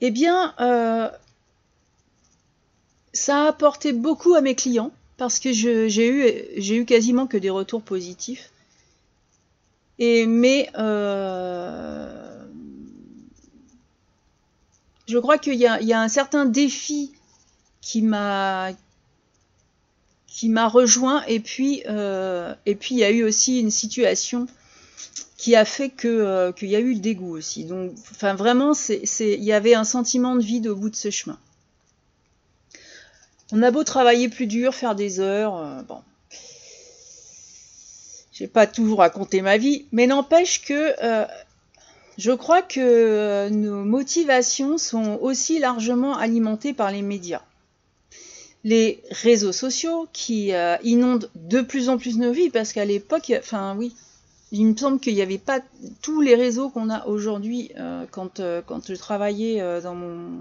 Eh 0.00 0.10
bien, 0.10 0.54
ça 3.24 3.44
a 3.44 3.48
apporté 3.48 3.94
beaucoup 3.94 4.34
à 4.34 4.42
mes 4.42 4.54
clients 4.54 4.92
parce 5.16 5.38
que 5.38 5.50
j'ai 5.50 6.58
eu, 6.58 6.84
quasiment 6.84 7.26
que 7.26 7.38
des 7.38 7.48
retours 7.48 7.80
positifs. 7.80 8.50
Et, 9.98 10.26
mais 10.26 10.68
euh, 10.76 12.44
je 15.08 15.16
crois 15.18 15.38
qu'il 15.38 15.54
y, 15.54 15.66
a 15.66 16.00
un 16.00 16.08
certain 16.08 16.44
défi 16.44 17.12
qui 17.80 18.02
m'a 18.02 18.72
qui 20.26 20.48
m'a 20.48 20.68
rejoint 20.68 21.22
et 21.26 21.38
puis 21.38 21.82
euh, 21.88 22.54
et 22.66 22.74
puis 22.74 22.96
il 22.96 22.98
y 22.98 23.04
a 23.04 23.10
eu 23.10 23.22
aussi 23.22 23.60
une 23.60 23.70
situation 23.70 24.48
qui 25.36 25.54
a 25.54 25.64
fait 25.64 25.90
que 25.90 26.08
euh, 26.08 26.52
qu'il 26.52 26.68
y 26.68 26.76
a 26.76 26.80
eu 26.80 26.92
le 26.92 27.00
dégoût 27.00 27.36
aussi. 27.36 27.64
Donc 27.64 27.92
enfin 28.10 28.34
vraiment 28.34 28.72
il 29.20 29.44
y 29.44 29.52
avait 29.52 29.74
un 29.74 29.84
sentiment 29.84 30.34
de 30.34 30.42
vide 30.42 30.66
au 30.66 30.76
bout 30.76 30.90
de 30.90 30.96
ce 30.96 31.10
chemin. 31.10 31.38
On 33.56 33.62
a 33.62 33.70
beau 33.70 33.84
travailler 33.84 34.28
plus 34.28 34.48
dur, 34.48 34.74
faire 34.74 34.96
des 34.96 35.20
heures, 35.20 35.56
euh, 35.56 35.80
bon. 35.82 36.02
J'ai 38.32 38.48
pas 38.48 38.66
toujours 38.66 38.98
raconté 38.98 39.42
ma 39.42 39.58
vie, 39.58 39.84
mais 39.92 40.08
n'empêche 40.08 40.62
que 40.62 40.92
euh, 41.04 41.24
je 42.18 42.32
crois 42.32 42.62
que 42.62 42.80
euh, 42.80 43.50
nos 43.50 43.84
motivations 43.84 44.76
sont 44.76 45.20
aussi 45.22 45.60
largement 45.60 46.16
alimentées 46.16 46.72
par 46.72 46.90
les 46.90 47.02
médias. 47.02 47.42
Les 48.64 49.00
réseaux 49.12 49.52
sociaux 49.52 50.08
qui 50.12 50.52
inondent 50.82 51.30
de 51.36 51.60
plus 51.60 51.88
en 51.90 51.96
plus 51.96 52.18
nos 52.18 52.32
vies, 52.32 52.50
parce 52.50 52.72
qu'à 52.72 52.84
l'époque, 52.84 53.32
enfin 53.38 53.76
oui, 53.78 53.94
Il 54.50 54.66
me 54.66 54.76
semble 54.76 54.98
qu'il 54.98 55.14
n'y 55.14 55.22
avait 55.22 55.38
pas 55.38 55.60
tous 56.02 56.20
les 56.22 56.34
réseaux 56.34 56.70
qu'on 56.70 56.90
a 56.90 57.06
aujourd'hui 57.06 57.70
quand, 58.10 58.40
quand 58.66 58.88
je 58.88 58.94
travaillais 58.94 59.60
dans 59.82 59.94
mon 59.94 60.40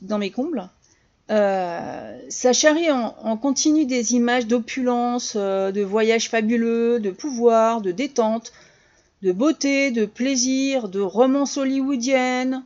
dans 0.00 0.18
mes 0.18 0.30
combles. 0.30 0.70
Charrie 1.28 2.90
en, 2.90 3.14
en, 3.22 3.36
continu 3.36 3.86
des 3.86 4.14
images 4.14 4.46
d'opulence, 4.46 5.36
de 5.36 5.82
voyages 5.82 6.28
fabuleux, 6.28 7.00
de 7.00 7.10
pouvoir, 7.10 7.80
de 7.80 7.92
détente, 7.92 8.52
de 9.22 9.32
beauté, 9.32 9.90
de 9.90 10.04
plaisir, 10.04 10.88
de 10.88 11.00
romance 11.00 11.56
hollywoodienne. 11.56 12.62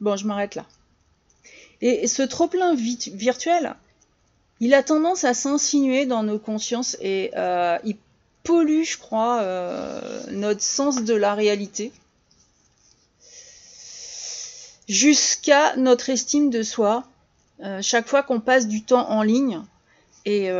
Bon, 0.00 0.16
je 0.16 0.26
m'arrête 0.26 0.54
là. 0.54 0.66
Et 1.82 2.06
ce 2.06 2.22
trop-plein 2.22 2.74
virtuel, 2.74 3.74
il 4.60 4.74
a 4.74 4.82
tendance 4.82 5.24
à 5.24 5.32
s'insinuer 5.32 6.04
dans 6.04 6.22
nos 6.22 6.38
consciences 6.38 6.96
et 7.00 7.30
euh, 7.36 7.78
il 7.84 7.96
pollue, 8.42 8.82
je 8.82 8.98
crois, 8.98 9.40
euh, 9.40 10.20
notre 10.30 10.62
sens 10.62 11.02
de 11.02 11.14
la 11.14 11.34
réalité 11.34 11.92
jusqu'à 14.88 15.76
notre 15.76 16.10
estime 16.10 16.50
de 16.50 16.62
soi. 16.62 17.04
Euh, 17.62 17.80
chaque 17.82 18.08
fois 18.08 18.22
qu'on 18.22 18.40
passe 18.40 18.66
du 18.68 18.82
temps 18.82 19.10
en 19.10 19.22
ligne, 19.22 19.60
et 20.26 20.50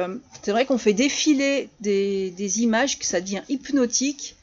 c'est 0.42 0.52
vrai 0.52 0.64
qu'on 0.64 0.78
fait 0.78 0.94
défiler 0.94 1.68
des, 1.80 2.62
images, 2.62 2.98
que 2.98 3.04
ça 3.04 3.20
devient 3.20 3.42
hypnotique, 3.50 4.36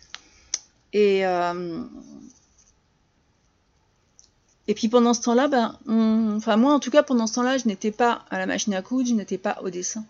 et, 0.93 1.25
euh, 1.25 1.83
et 4.67 4.73
puis 4.73 4.87
pendant 4.89 5.13
ce 5.13 5.21
temps-là, 5.21 5.47
ben, 5.47 5.77
enfin 6.35 6.57
moi 6.57 6.73
en 6.73 6.79
tout 6.79 6.91
cas 6.91 7.03
pendant 7.03 7.27
ce 7.27 7.35
temps-là, 7.35 7.57
je 7.57 7.67
n'étais 7.67 7.91
pas 7.91 8.25
à 8.29 8.37
la 8.39 8.45
machine 8.45 8.73
à 8.73 8.81
coudre, 8.81 9.09
je 9.09 9.13
n'étais 9.13 9.37
pas 9.37 9.59
au 9.63 9.69
dessin. 9.69 10.05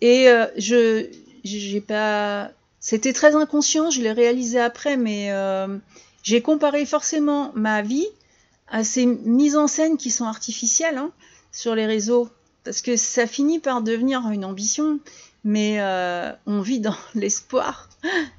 Et 0.00 0.28
euh, 0.28 0.46
je, 0.56 1.06
j'ai 1.44 1.80
pas, 1.80 2.50
c'était 2.80 3.12
très 3.12 3.34
inconscient, 3.34 3.90
je 3.90 4.00
l'ai 4.00 4.12
réalisé 4.12 4.58
après, 4.58 4.96
mais 4.96 5.30
euh, 5.30 5.78
j'ai 6.22 6.42
comparé 6.42 6.86
forcément 6.86 7.52
ma 7.54 7.82
vie 7.82 8.06
à 8.72 8.82
ces 8.82 9.06
mises 9.06 9.56
en 9.56 9.68
scène 9.68 9.96
qui 9.96 10.10
sont 10.10 10.24
artificielles 10.24 10.98
hein, 10.98 11.12
sur 11.52 11.76
les 11.76 11.86
réseaux, 11.86 12.28
parce 12.64 12.82
que 12.82 12.96
ça 12.96 13.28
finit 13.28 13.60
par 13.60 13.82
devenir 13.82 14.28
une 14.30 14.44
ambition 14.44 14.98
mais 15.44 15.80
euh, 15.80 16.32
on 16.46 16.60
vit 16.60 16.80
dans 16.80 16.96
l'espoir 17.14 17.88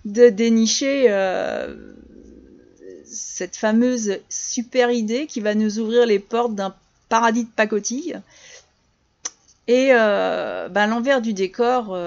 de 0.06 0.30
dénicher 0.30 1.06
euh, 1.10 1.76
cette 3.06 3.56
fameuse 3.56 4.20
super 4.30 4.92
idée 4.92 5.28
qui 5.28 5.42
va 5.42 5.56
nous 5.56 5.80
ouvrir 5.80 6.06
les 6.06 6.20
portes 6.20 6.56
d'un 6.56 6.74
paradis 7.10 7.44
de 7.44 7.50
pacotille. 7.50 8.20
Et 9.68 9.90
euh, 9.92 10.68
ben, 10.68 10.88
l'envers 10.88 11.22
du 11.22 11.34
décor, 11.34 11.98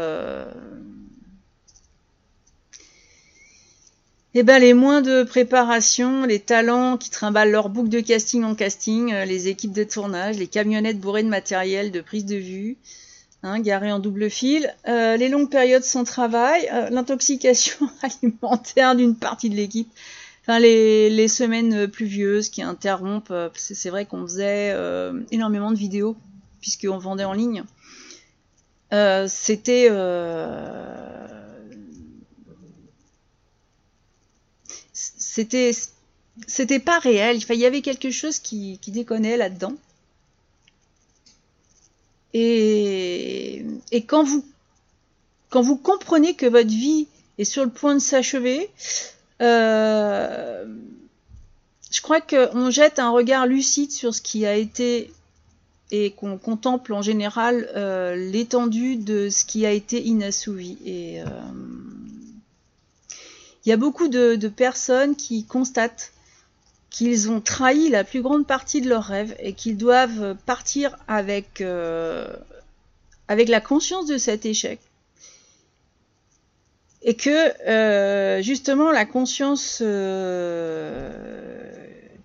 et 4.38 4.42
ben, 4.42 4.58
les 4.58 4.74
moins 4.74 5.00
de 5.00 5.22
préparation, 5.22 6.26
les 6.26 6.40
talents 6.40 6.98
qui 6.98 7.08
trimballent 7.08 7.50
leur 7.50 7.70
boucle 7.70 7.88
de 7.88 8.00
casting 8.00 8.44
en 8.44 8.54
casting, 8.54 9.14
les 9.24 9.48
équipes 9.48 9.72
de 9.72 9.82
tournage, 9.82 10.36
les 10.36 10.46
camionnettes 10.46 11.00
bourrées 11.00 11.22
de 11.22 11.28
matériel, 11.28 11.90
de 11.90 12.02
prise 12.02 12.26
de 12.26 12.36
vue, 12.36 12.76
hein, 13.42 13.60
garé 13.60 13.90
en 13.90 13.98
double 13.98 14.28
fil, 14.28 14.74
euh, 14.88 15.16
les 15.16 15.30
longues 15.30 15.48
périodes 15.48 15.84
sans 15.84 16.04
travail, 16.04 16.68
euh, 16.70 16.90
l'intoxication 16.90 17.88
alimentaire 18.02 18.94
d'une 18.94 19.16
partie 19.16 19.48
de 19.48 19.54
l'équipe, 19.54 19.88
enfin 20.42 20.58
les, 20.58 21.28
semaines 21.28 21.88
pluvieuses 21.88 22.50
qui 22.50 22.60
interrompent, 22.60 23.30
euh, 23.30 23.48
c'est 23.54 23.88
vrai 23.88 24.04
qu'on 24.04 24.26
faisait 24.26 24.76
énormément 25.30 25.70
de 25.70 25.78
vidéos 25.78 26.14
puisqu'on 26.60 26.98
vendait 26.98 27.24
en 27.24 27.32
ligne. 27.32 27.64
C'était 29.28 29.88
c'était 35.36 35.72
c'était 36.46 36.78
pas 36.78 36.98
réel. 36.98 37.38
il 37.50 37.56
y 37.56 37.66
avait 37.66 37.82
quelque 37.82 38.10
chose 38.10 38.38
qui, 38.38 38.78
qui 38.80 38.90
déconnait 38.90 39.36
là-dedans. 39.36 39.74
Et, 42.32 43.64
quand, 44.06 44.24
vous, 44.24 44.44
quand 45.50 45.62
vous 45.62 45.76
comprenez 45.76 46.34
que 46.34 46.46
votre 46.46 46.68
vie 46.68 47.06
est 47.38 47.44
sur 47.44 47.64
le 47.64 47.70
point 47.70 47.94
de 47.94 48.00
s'achever, 48.00 48.70
euh, 49.42 50.66
je 51.90 52.00
crois 52.02 52.20
qu'on 52.20 52.70
jette 52.70 52.98
un 52.98 53.10
regard 53.10 53.46
lucide 53.46 53.90
sur 53.90 54.14
ce 54.14 54.20
qui 54.20 54.44
a 54.44 54.54
été 54.54 55.10
et 55.90 56.10
qu'on 56.10 56.36
contemple 56.36 56.92
en 56.92 57.00
général 57.00 57.70
euh, 57.76 58.16
l'étendue 58.16 58.96
de 58.96 59.30
ce 59.30 59.44
qui 59.44 59.64
a 59.64 59.72
été 59.72 60.02
inassouvi. 60.02 60.78
Et 60.84 61.22
euh, 61.22 61.26
il 63.66 63.70
y 63.70 63.72
a 63.72 63.76
beaucoup 63.76 64.08
de 64.08 64.48
personnes 64.48 65.16
qui 65.16 65.44
constatent 65.44 66.12
qu'ils 66.96 67.30
ont 67.30 67.42
trahi 67.42 67.90
la 67.90 68.04
plus 68.04 68.22
grande 68.22 68.46
partie 68.46 68.80
de 68.80 68.88
leurs 68.88 69.04
rêves 69.04 69.36
et 69.38 69.52
qu'ils 69.52 69.76
doivent 69.76 70.34
partir 70.46 70.96
avec, 71.08 71.60
euh, 71.60 72.26
avec 73.28 73.50
la 73.50 73.60
conscience 73.60 74.06
de 74.06 74.16
cet 74.16 74.46
échec. 74.46 74.80
Et 77.02 77.14
que 77.14 77.68
euh, 77.68 78.40
justement 78.40 78.90
la 78.90 79.04
conscience 79.04 79.80
euh, 79.82 81.12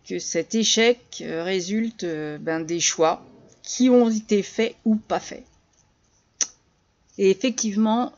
que 0.07 0.19
cet 0.19 0.55
échec 0.55 1.21
résulte 1.27 2.05
ben, 2.39 2.61
des 2.61 2.79
choix 2.79 3.25
qui 3.61 3.89
ont 3.89 4.09
été 4.09 4.41
faits 4.41 4.75
ou 4.85 4.95
pas 4.95 5.19
faits. 5.19 5.43
Et 7.17 7.29
effectivement, 7.29 8.13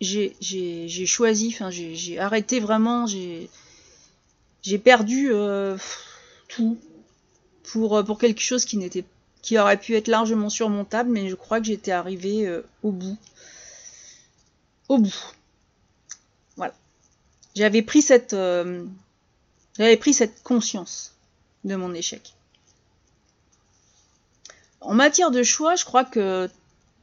j'ai 0.00 1.06
choisi, 1.06 1.48
enfin 1.52 1.70
j'ai 1.70 2.18
arrêté 2.18 2.60
vraiment, 2.60 3.06
j'ai 3.06 4.78
perdu 4.78 5.32
euh, 5.32 5.76
tout 6.48 6.78
pour, 7.64 7.98
euh, 7.98 8.02
pour 8.02 8.18
quelque 8.18 8.40
chose 8.40 8.64
qui 8.64 8.76
n'était 8.76 9.04
qui 9.42 9.58
aurait 9.58 9.76
pu 9.76 9.94
être 9.94 10.08
largement 10.08 10.48
surmontable, 10.48 11.10
mais 11.10 11.28
je 11.28 11.34
crois 11.34 11.60
que 11.60 11.66
j'étais 11.66 11.92
arrivé 11.92 12.46
euh, 12.46 12.62
au 12.82 12.92
bout. 12.92 13.18
Au 14.88 14.96
bout. 14.96 15.34
Voilà. 16.56 16.72
J'avais 17.54 17.82
pris 17.82 18.00
cette 18.00 18.34
j'avais 19.78 19.96
pris 19.96 20.14
cette 20.14 20.42
conscience 20.42 21.14
de 21.64 21.76
mon 21.76 21.92
échec. 21.92 22.34
En 24.80 24.94
matière 24.94 25.30
de 25.30 25.42
choix, 25.42 25.76
je 25.76 25.84
crois 25.84 26.04
que 26.04 26.48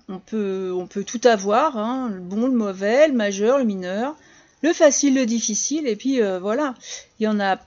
on 0.08 0.20
peut, 0.20 1.04
tout 1.06 1.22
avoir, 1.24 1.78
hein, 1.78 2.10
le 2.10 2.20
bon, 2.20 2.48
le 2.48 2.54
mauvais, 2.54 3.08
le 3.08 3.14
majeur, 3.14 3.58
le 3.58 3.64
mineur, 3.64 4.16
le 4.62 4.74
facile, 4.74 5.16
le 5.16 5.26
difficile, 5.26 5.88
et 5.88 5.96
puis 5.96 6.22
euh, 6.22 6.40
voilà, 6.40 6.76
il 7.20 7.24
y 7.24 7.28
en 7.28 7.40
a 7.40 7.60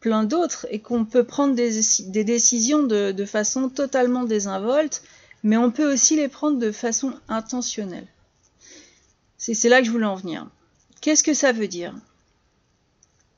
plein 0.00 0.24
d'autres, 0.24 0.66
et 0.70 0.80
qu'on 0.80 1.04
peut 1.04 1.24
prendre 1.24 1.54
des, 1.54 2.24
décisions 2.24 2.82
de, 2.82 3.24
façon 3.24 3.68
totalement 3.68 4.24
désinvolte, 4.24 5.02
mais 5.42 5.56
on 5.56 5.70
peut 5.70 5.92
aussi 5.92 6.16
les 6.16 6.28
prendre 6.28 6.58
de 6.58 6.72
façon 6.72 7.14
intentionnelle. 7.28 8.06
C'est 9.36 9.68
là 9.68 9.80
que 9.80 9.86
je 9.86 9.90
voulais 9.90 10.04
en 10.04 10.16
venir. 10.16 10.46
Qu'est-ce 11.00 11.22
que 11.22 11.34
ça 11.34 11.52
veut 11.52 11.68
dire? 11.68 11.94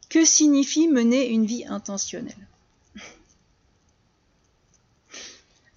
Que 0.09 0.24
signifie 0.24 0.88
mener 0.88 1.28
une 1.28 1.46
vie 1.46 1.64
intentionnelle? 1.66 2.50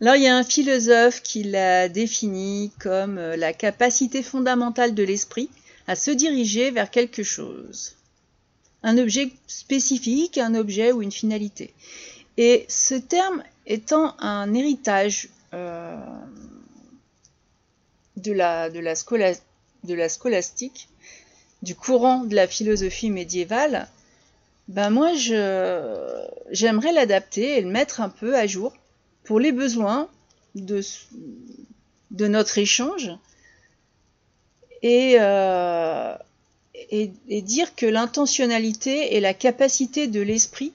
Alors 0.04 0.18
il 0.18 0.24
y 0.24 0.28
a 0.28 0.36
un 0.36 0.44
philosophe 0.44 1.22
qui 1.22 1.44
l'a 1.44 1.88
défini 1.88 2.74
comme 2.82 3.18
euh, 3.18 3.38
la 3.38 3.54
capacité 3.54 4.22
fondamentale 4.22 4.94
de 4.94 5.02
l'esprit 5.02 5.50
à 5.88 5.96
se 5.96 6.12
diriger 6.12 6.72
vers 6.72 6.92
quelque 6.92 7.24
chose. 7.24 7.96
Un 8.84 8.98
objet 8.98 9.32
spécifique, 9.48 10.38
un 10.38 10.56
objet 10.56 10.92
ou 10.92 11.02
une 11.02 11.14
finalité. 11.14 11.74
Et 12.36 12.66
ce 12.68 12.96
terme 12.96 13.44
étant 13.66 14.20
un 14.20 14.54
héritage 14.54 15.30
euh, 15.54 15.96
de, 18.18 18.34
la, 18.34 18.70
de, 18.70 18.80
la 18.82 18.96
de 19.86 19.94
la 19.94 20.10
scolastique, 20.10 20.90
du 21.62 21.76
courant 21.76 22.26
de 22.26 22.36
la 22.36 22.48
philosophie 22.48 23.10
médiévale, 23.10 23.88
ben 24.68 24.90
moi 24.90 25.14
j'aimerais 26.52 26.92
l'adapter 26.92 27.58
et 27.58 27.62
le 27.62 27.70
mettre 27.70 28.02
un 28.02 28.10
peu 28.10 28.36
à 28.36 28.48
jour 28.48 28.74
pour 29.24 29.40
les 29.40 29.52
besoins 29.52 30.10
de, 30.56 30.82
notre 32.12 32.58
échange 32.58 33.12
euh, 34.84 36.16
et 36.90 37.42
dire 37.42 37.76
que 37.76 37.86
l'intentionnalité 37.86 39.16
est 39.16 39.22
la 39.22 39.34
capacité 39.34 40.08
de 40.08 40.22
l'esprit 40.22 40.74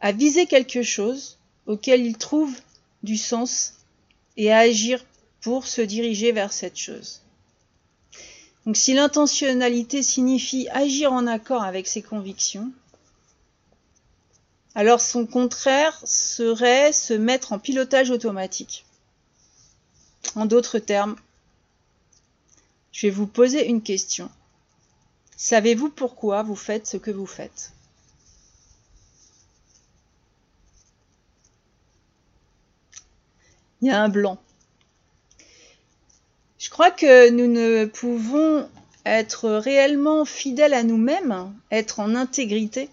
à 0.00 0.12
viser 0.12 0.46
quelque 0.46 0.82
chose 0.82 1.38
auquel 1.66 2.04
il 2.04 2.16
trouve 2.16 2.54
du 3.02 3.16
sens 3.16 3.74
et 4.36 4.52
à 4.52 4.58
agir 4.58 5.04
pour 5.40 5.66
se 5.66 5.80
diriger 5.80 6.32
vers 6.32 6.52
cette 6.52 6.76
chose. 6.76 7.20
Donc 8.66 8.76
si 8.76 8.94
l'intentionnalité 8.94 10.02
signifie 10.02 10.68
agir 10.70 11.12
en 11.12 11.26
accord 11.26 11.62
avec 11.62 11.86
ses 11.86 12.02
convictions, 12.02 12.70
alors 14.74 15.00
son 15.00 15.26
contraire 15.26 16.00
serait 16.04 16.92
se 16.92 17.14
mettre 17.14 17.52
en 17.52 17.58
pilotage 17.58 18.10
automatique. 18.10 18.84
En 20.34 20.46
d'autres 20.46 20.78
termes, 20.78 21.16
je 22.92 23.06
vais 23.06 23.12
vous 23.12 23.26
poser 23.26 23.66
une 23.68 23.82
question. 23.82 24.30
Savez-vous 25.36 25.88
pourquoi 25.88 26.42
vous 26.42 26.56
faites 26.56 26.86
ce 26.86 26.96
que 26.96 27.10
vous 27.10 27.26
faites? 27.26 27.72
Il 33.80 33.88
y 33.88 33.90
a 33.90 34.02
un 34.02 34.08
blanc. 34.08 34.38
Je 36.58 36.70
crois 36.70 36.90
que 36.90 37.30
nous 37.30 37.46
ne 37.46 37.84
pouvons 37.84 38.68
être 39.06 39.48
réellement 39.48 40.24
fidèles 40.24 40.74
à 40.74 40.82
nous-mêmes, 40.82 41.54
être 41.70 42.00
en 42.00 42.16
intégrité, 42.16 42.90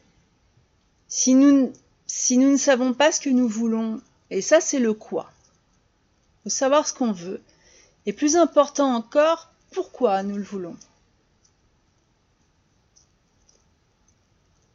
si 1.15 1.33
nous, 1.33 1.71
si 2.07 2.37
nous 2.37 2.51
ne 2.51 2.57
savons 2.57 2.91
pas 2.93 3.09
ce 3.13 3.21
que 3.21 3.29
nous 3.29 3.47
voulons. 3.47 4.01
Et 4.31 4.41
ça, 4.41 4.59
c'est 4.59 4.79
le 4.79 4.93
quoi. 4.93 5.31
Faut 6.43 6.49
savoir 6.49 6.85
ce 6.85 6.93
qu'on 6.93 7.13
veut. 7.13 7.41
Et 8.05 8.11
plus 8.11 8.35
important 8.35 8.93
encore, 8.93 9.49
pourquoi 9.71 10.23
nous 10.23 10.35
le 10.35 10.43
voulons. 10.43 10.75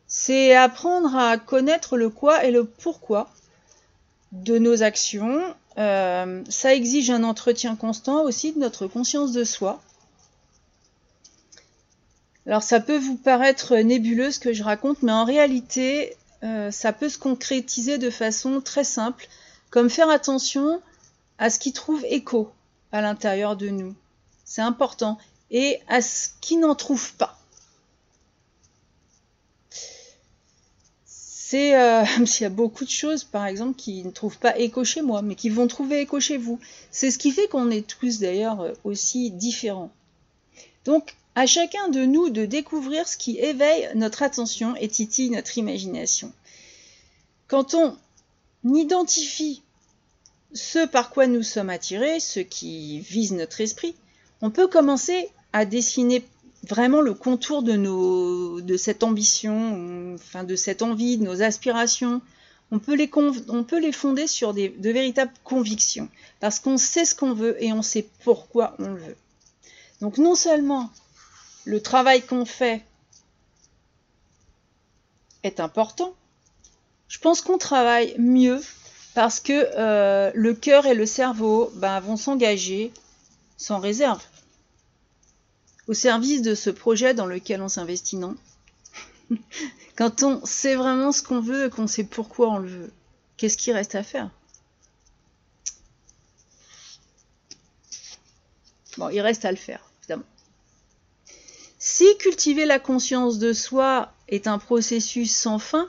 C'est 0.07 0.57
apprendre 0.57 1.14
à 1.14 1.37
connaître 1.37 1.98
le 1.98 2.09
quoi 2.09 2.42
et 2.42 2.50
le 2.50 2.64
pourquoi 2.64 3.29
de 4.33 4.57
nos 4.57 4.83
actions. 4.83 5.42
Euh, 5.76 6.42
ça 6.48 6.74
exige 6.74 7.11
un 7.11 7.22
entretien 7.22 7.76
constant 7.76 8.22
aussi 8.22 8.53
de 8.53 8.61
notre 8.61 8.87
conscience 8.87 9.33
de 9.33 9.44
soi. 9.44 9.79
Alors 12.46 12.62
ça 12.62 12.81
peut 12.81 12.98
vous 12.98 13.16
paraître 13.16 13.76
nébuleux 13.76 14.31
ce 14.31 14.40
que 14.40 14.55
je 14.55 14.62
raconte, 14.62 15.03
mais 15.03 15.12
en 15.12 15.24
réalité, 15.26 16.16
euh, 16.42 16.70
ça 16.70 16.92
peut 16.92 17.09
se 17.09 17.18
concrétiser 17.18 17.98
de 17.98 18.11
façon 18.11 18.61
très 18.61 18.85
simple, 18.85 19.29
comme 19.70 19.90
faire 19.90 20.11
attention 20.11 20.81
à 21.38 21.50
ce 21.50 21.59
qui 21.59 21.72
trouve 21.72 22.05
écho 22.09 22.50
à 22.92 23.00
l'intérieur 23.00 23.57
de 23.57 23.68
nous. 23.68 23.94
C'est 24.44 24.62
important. 24.62 25.18
Et 25.50 25.81
à 25.88 26.00
ce 26.00 26.29
qui 26.40 26.57
n'en 26.57 26.74
trouve 26.74 27.12
pas. 27.14 27.38
C'est 31.05 31.76
euh, 31.76 32.05
s'il 32.26 32.44
y 32.44 32.46
a 32.46 32.50
beaucoup 32.50 32.85
de 32.85 32.90
choses, 32.90 33.24
par 33.24 33.46
exemple, 33.46 33.76
qui 33.76 34.05
ne 34.05 34.11
trouvent 34.11 34.38
pas 34.38 34.57
écho 34.59 34.85
chez 34.85 35.03
moi, 35.03 35.22
mais 35.22 35.35
qui 35.35 35.50
vont 35.50 35.66
trouver 35.66 36.00
écho 36.00 36.20
chez 36.20 36.37
vous. 36.37 36.61
C'est 36.90 37.11
ce 37.11 37.18
qui 37.18 37.33
fait 37.33 37.48
qu'on 37.48 37.70
est 37.70 37.87
tous 37.87 38.20
d'ailleurs 38.20 38.61
euh, 38.61 38.72
aussi 38.85 39.31
différents. 39.33 39.90
Donc, 40.85 41.16
à 41.35 41.47
chacun 41.47 41.88
de 41.88 42.05
nous 42.05 42.31
de 42.31 42.45
découvrir 42.45 43.07
ce 43.07 43.16
qui 43.16 43.38
éveille 43.38 43.88
notre 43.95 44.23
attention 44.23 44.75
et 44.77 44.88
titille 44.88 45.31
notre 45.31 45.59
imagination. 45.59 46.33
Quand 47.49 47.75
on 47.75 47.97
identifie 48.64 49.62
ce 50.53 50.87
par 50.87 51.11
quoi 51.11 51.27
nous 51.27 51.43
sommes 51.43 51.71
attirés, 51.71 52.21
ce 52.21 52.40
qui 52.40 53.01
vise 53.01 53.33
notre 53.33 53.61
esprit, 53.61 53.95
on 54.43 54.51
peut 54.51 54.66
commencer 54.66 55.29
à 55.53 55.64
dessiner 55.64 56.25
vraiment 56.69 57.01
le 57.01 57.14
contour 57.14 57.62
de, 57.62 57.73
nos, 57.73 58.61
de 58.61 58.77
cette 58.77 59.03
ambition, 59.03 60.14
enfin 60.14 60.45
de 60.45 60.57
cette 60.57 60.83
envie, 60.83 61.16
de 61.16 61.25
nos 61.25 61.43
aspirations. 61.43 62.21
On 62.73 62.79
peut 62.79 62.95
les, 62.95 63.11
on 63.49 63.64
peut 63.64 63.81
les 63.81 63.93
fonder 63.93 64.27
sur 64.27 64.55
des, 64.55 64.69
de 64.69 64.90
véritables 64.90 65.33
convictions, 65.43 66.09
parce 66.38 66.61
qu'on 66.61 66.77
sait 66.77 67.05
ce 67.05 67.14
qu'on 67.14 67.33
veut 67.33 67.62
et 67.62 67.73
on 67.73 67.83
sait 67.83 68.07
pourquoi 68.23 68.77
on 68.79 68.88
le 68.88 69.01
veut. 69.01 69.16
Donc 70.01 70.19
non 70.19 70.35
seulement 70.35 70.90
le 71.64 71.81
travail 71.81 72.25
qu'on 72.25 72.44
fait 72.44 72.83
est 75.42 75.61
important, 75.61 76.14
je 77.09 77.18
pense 77.18 77.40
qu'on 77.40 77.59
travaille 77.59 78.14
mieux 78.18 78.61
parce 79.14 79.40
que 79.40 79.68
euh, 79.77 80.31
le 80.35 80.55
cœur 80.55 80.87
et 80.87 80.94
le 80.94 81.07
cerveau 81.07 81.73
ben, 81.75 82.01
vont 82.01 82.16
s'engager 82.16 82.92
sans 83.57 83.79
réserve 83.79 84.23
au 85.88 85.94
service 85.94 86.42
de 86.42 86.55
ce 86.55 86.70
projet 86.70 87.14
dans 87.14 87.27
lequel 87.27 87.61
on 87.62 87.68
s'investit, 87.68 88.16
non? 88.16 88.37
Quand 89.96 90.23
on 90.23 90.44
sait 90.46 90.77
vraiment 90.77 91.11
ce 91.11 91.23
qu'on 91.23 91.40
veut 91.40 91.66
et 91.66 91.70
qu'on 91.70 91.88
sait 91.88 92.05
pourquoi 92.05 92.49
on 92.49 92.59
le 92.59 92.68
veut, 92.68 92.92
qu'est-ce 93.37 93.57
qui 93.57 93.73
reste 93.73 93.96
à 93.96 94.05
faire? 94.05 94.31
Bon, 98.96 99.09
il 99.09 99.20
reste 99.20 99.44
à 99.44 99.51
le 99.51 99.57
faire. 99.57 99.89
Si 101.83 102.05
cultiver 102.19 102.66
la 102.66 102.79
conscience 102.79 103.38
de 103.38 103.55
soi 103.55 104.12
est 104.29 104.47
un 104.47 104.59
processus 104.59 105.35
sans 105.35 105.59
fin, 105.59 105.88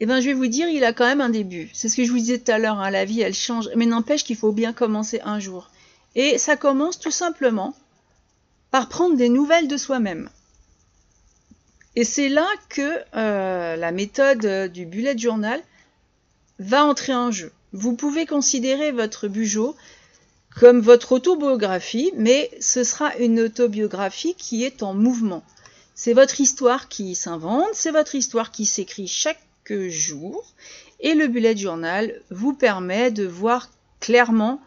eh 0.00 0.06
ben, 0.06 0.20
je 0.20 0.26
vais 0.26 0.34
vous 0.34 0.48
dire, 0.48 0.68
il 0.68 0.84
a 0.84 0.92
quand 0.92 1.06
même 1.06 1.22
un 1.22 1.30
début. 1.30 1.70
C'est 1.72 1.88
ce 1.88 1.96
que 1.96 2.04
je 2.04 2.10
vous 2.10 2.18
disais 2.18 2.38
tout 2.38 2.52
à 2.52 2.58
l'heure, 2.58 2.78
hein, 2.78 2.90
la 2.90 3.06
vie, 3.06 3.22
elle 3.22 3.32
change. 3.32 3.70
Mais 3.74 3.86
n'empêche 3.86 4.22
qu'il 4.22 4.36
faut 4.36 4.52
bien 4.52 4.74
commencer 4.74 5.22
un 5.24 5.40
jour. 5.40 5.70
Et 6.14 6.36
ça 6.36 6.58
commence 6.58 6.98
tout 6.98 7.10
simplement 7.10 7.74
par 8.70 8.90
prendre 8.90 9.16
des 9.16 9.30
nouvelles 9.30 9.68
de 9.68 9.78
soi-même. 9.78 10.28
Et 11.96 12.04
c'est 12.04 12.28
là 12.28 12.46
que 12.68 12.98
euh, 13.14 13.76
la 13.76 13.92
méthode 13.92 14.70
du 14.70 14.84
bullet 14.84 15.16
journal 15.16 15.62
va 16.58 16.84
entrer 16.84 17.14
en 17.14 17.30
jeu. 17.30 17.50
Vous 17.72 17.96
pouvez 17.96 18.26
considérer 18.26 18.92
votre 18.92 19.26
bugeot 19.26 19.74
comme 20.56 20.80
votre 20.80 21.12
autobiographie, 21.12 22.12
mais 22.16 22.50
ce 22.60 22.84
sera 22.84 23.16
une 23.16 23.40
autobiographie 23.40 24.34
qui 24.34 24.64
est 24.64 24.82
en 24.82 24.94
mouvement. 24.94 25.42
C'est 25.94 26.12
votre 26.12 26.40
histoire 26.40 26.88
qui 26.88 27.14
s'invente, 27.14 27.68
c'est 27.72 27.90
votre 27.90 28.14
histoire 28.14 28.50
qui 28.50 28.66
s'écrit 28.66 29.08
chaque 29.08 29.38
jours. 29.88 30.44
Et 31.00 31.14
le 31.14 31.26
bullet 31.26 31.56
journal 31.56 32.14
vous 32.30 32.52
permet 32.52 33.10
de 33.10 33.26
voir 33.26 33.68
clairement 34.00 34.60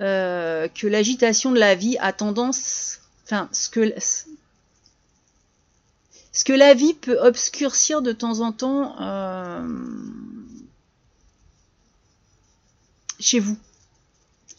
euh, 0.00 0.68
que 0.68 0.86
l'agitation 0.86 1.52
de 1.52 1.58
la 1.58 1.74
vie 1.74 1.96
a 1.98 2.12
tendance, 2.12 3.00
enfin, 3.24 3.48
ce 3.52 3.68
que, 3.68 3.94
ce 6.32 6.44
que 6.44 6.52
la 6.52 6.74
vie 6.74 6.94
peut 6.94 7.18
obscurcir 7.20 8.02
de 8.02 8.12
temps 8.12 8.40
en 8.40 8.52
temps 8.52 9.00
euh, 9.00 9.68
chez 13.20 13.38
vous. 13.38 13.56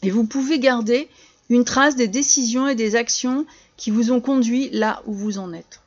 Et 0.04 0.12
vous 0.12 0.26
pouvez 0.26 0.60
garder 0.60 1.10
une 1.50 1.66
trace 1.66 1.96
des 1.96 2.08
décisions 2.08 2.68
et 2.68 2.76
des 2.76 2.96
actions 2.96 3.46
qui 3.78 3.92
vous 3.92 4.12
ont 4.12 4.22
conduit 4.22 4.70
là 4.72 5.02
où 5.06 5.14
vous 5.14 5.40
en 5.40 5.54
êtes 5.54 5.84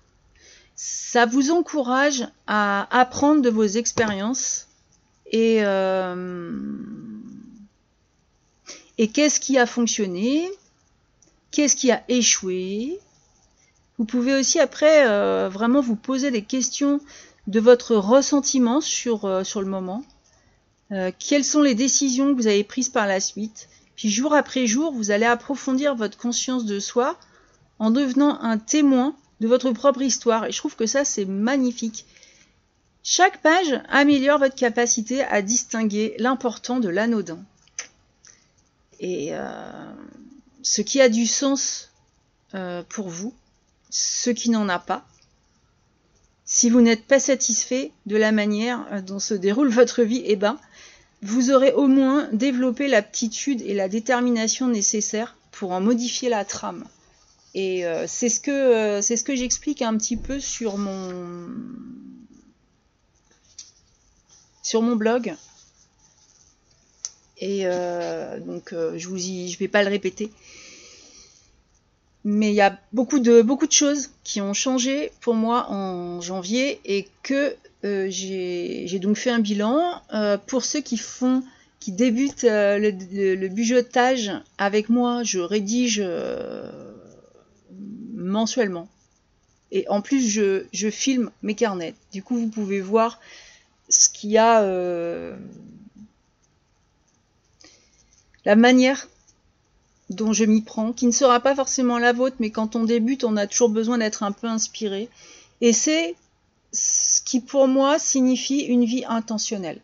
ça 0.76 1.24
vous 1.24 1.50
encourage 1.50 2.28
à 2.46 2.86
apprendre 2.96 3.40
de 3.40 3.48
vos 3.48 3.64
expériences 3.64 4.68
et, 5.32 5.64
euh, 5.64 6.52
qu'est-ce 9.12 9.40
qui 9.40 9.58
a 9.58 9.66
fonctionné, 9.66 10.48
qu'est-ce 11.50 11.74
qui 11.74 11.90
a 11.90 12.04
échoué. 12.08 13.00
Vous 13.98 14.04
pouvez 14.04 14.34
aussi 14.34 14.60
après 14.60 15.08
euh, 15.08 15.48
vraiment 15.48 15.80
vous 15.80 15.96
poser 15.96 16.30
des 16.30 16.42
questions 16.42 17.00
de 17.46 17.58
votre 17.58 17.96
ressentiment 17.96 18.82
sur, 18.82 19.24
euh, 19.24 19.42
sur 19.42 19.62
le 19.62 19.66
moment. 19.66 20.04
quelles 21.18 21.44
sont 21.44 21.62
les 21.62 21.74
décisions 21.74 22.32
que 22.32 22.36
vous 22.36 22.46
avez 22.46 22.62
prises 22.62 22.90
par 22.90 23.06
la 23.06 23.18
suite? 23.18 23.68
Puis 23.96 24.10
jour 24.10 24.34
après 24.34 24.66
jour, 24.66 24.92
vous 24.92 25.10
allez 25.10 25.26
approfondir 25.26 25.94
votre 25.94 26.18
conscience 26.18 26.64
de 26.64 26.78
soi 26.78 27.18
en 27.78 27.90
devenant 27.90 28.40
un 28.40 28.58
témoin 28.58 29.16
de 29.40 29.48
votre 29.48 29.70
propre 29.72 30.02
histoire. 30.02 30.44
Et 30.44 30.52
je 30.52 30.58
trouve 30.58 30.76
que 30.76 30.86
ça, 30.86 31.04
c'est 31.04 31.24
magnifique. 31.24 32.06
Chaque 33.02 33.40
page 33.40 33.80
améliore 33.88 34.38
votre 34.38 34.54
capacité 34.54 35.22
à 35.22 35.40
distinguer 35.40 36.14
l'important 36.18 36.80
de 36.80 36.88
l'anodin. 36.88 37.38
Et 38.98 39.28
euh, 39.30 39.92
ce 40.62 40.82
qui 40.82 41.00
a 41.00 41.08
du 41.08 41.26
sens 41.26 41.90
euh, 42.54 42.82
pour 42.88 43.08
vous, 43.08 43.34
ce 43.90 44.30
qui 44.30 44.50
n'en 44.50 44.68
a 44.68 44.78
pas. 44.78 45.06
Si 46.44 46.70
vous 46.70 46.80
n'êtes 46.80 47.04
pas 47.04 47.18
satisfait 47.18 47.92
de 48.06 48.16
la 48.16 48.32
manière 48.32 48.86
euh, 48.92 49.00
dont 49.00 49.18
se 49.18 49.34
déroule 49.34 49.68
votre 49.70 50.02
vie, 50.02 50.22
eh 50.24 50.36
ben, 50.36 50.58
vous 51.22 51.50
aurez 51.50 51.72
au 51.72 51.86
moins 51.86 52.28
développé 52.32 52.88
l'aptitude 52.88 53.62
et 53.62 53.74
la 53.74 53.88
détermination 53.88 54.68
nécessaires 54.68 55.36
pour 55.50 55.72
en 55.72 55.80
modifier 55.80 56.28
la 56.28 56.44
trame. 56.44 56.84
Et 57.54 57.86
euh, 57.86 58.04
c'est 58.06 58.28
ce 58.28 58.38
que, 58.38 58.50
euh, 58.50 59.02
ce 59.02 59.22
que 59.22 59.34
j'explique 59.34 59.80
un 59.80 59.96
petit 59.96 60.18
peu 60.18 60.40
sur 60.40 60.76
mon, 60.76 61.48
sur 64.62 64.82
mon 64.82 64.94
blog. 64.94 65.34
Et 67.38 67.62
euh, 67.64 68.38
donc, 68.40 68.72
je 68.72 69.08
vous 69.08 69.28
y, 69.28 69.48
je 69.48 69.58
vais 69.58 69.68
pas 69.68 69.82
le 69.82 69.88
répéter. 69.88 70.30
Mais 72.24 72.50
il 72.50 72.54
y 72.54 72.60
a 72.60 72.78
beaucoup 72.92 73.20
de, 73.20 73.40
beaucoup 73.40 73.66
de 73.66 73.72
choses 73.72 74.10
qui 74.24 74.40
ont 74.40 74.52
changé 74.52 75.12
pour 75.20 75.34
moi 75.34 75.70
en 75.70 76.20
janvier 76.20 76.80
et 76.84 77.08
que 77.22 77.54
j'ai 78.08 78.98
donc 79.00 79.16
fait 79.16 79.30
un 79.30 79.40
bilan. 79.40 80.00
pour 80.46 80.64
ceux 80.64 80.80
qui 80.80 80.96
font, 80.96 81.42
qui 81.80 81.92
débutent 81.92 82.44
le, 82.44 82.90
le, 83.12 83.34
le, 83.34 83.48
bujotage 83.48 84.32
avec 84.58 84.88
moi, 84.88 85.22
je 85.22 85.38
rédige 85.38 86.02
mensuellement. 88.14 88.88
Et 89.72 89.86
en 89.88 90.00
plus, 90.00 90.28
je, 90.28 90.90
filme 90.90 91.30
mes 91.42 91.54
carnets. 91.54 91.94
Du 92.12 92.22
coup, 92.22 92.36
vous 92.38 92.48
pouvez 92.48 92.80
voir 92.80 93.20
ce 93.88 94.08
qu'il 94.08 94.30
y 94.30 94.38
a. 94.38 94.62
Euh, 94.62 95.36
la 98.44 98.56
manière 98.56 99.08
dont 100.08 100.32
je 100.32 100.44
m'y 100.44 100.62
prends, 100.62 100.92
qui 100.92 101.06
ne 101.06 101.12
sera 101.12 101.40
pas 101.40 101.56
forcément 101.56 101.98
la 101.98 102.12
vôtre, 102.12 102.36
mais 102.38 102.50
quand 102.50 102.76
on 102.76 102.84
débute, 102.84 103.24
on 103.24 103.36
a 103.36 103.48
toujours 103.48 103.70
besoin 103.70 103.98
d'être 103.98 104.22
un 104.22 104.30
peu 104.30 104.46
inspiré. 104.46 105.08
Et 105.60 105.72
c'est 105.72 106.14
ce 106.14 106.25
qui 107.26 107.40
pour 107.40 107.68
moi 107.68 107.98
signifie 107.98 108.60
une 108.60 108.86
vie 108.86 109.04
intentionnelle. 109.04 109.80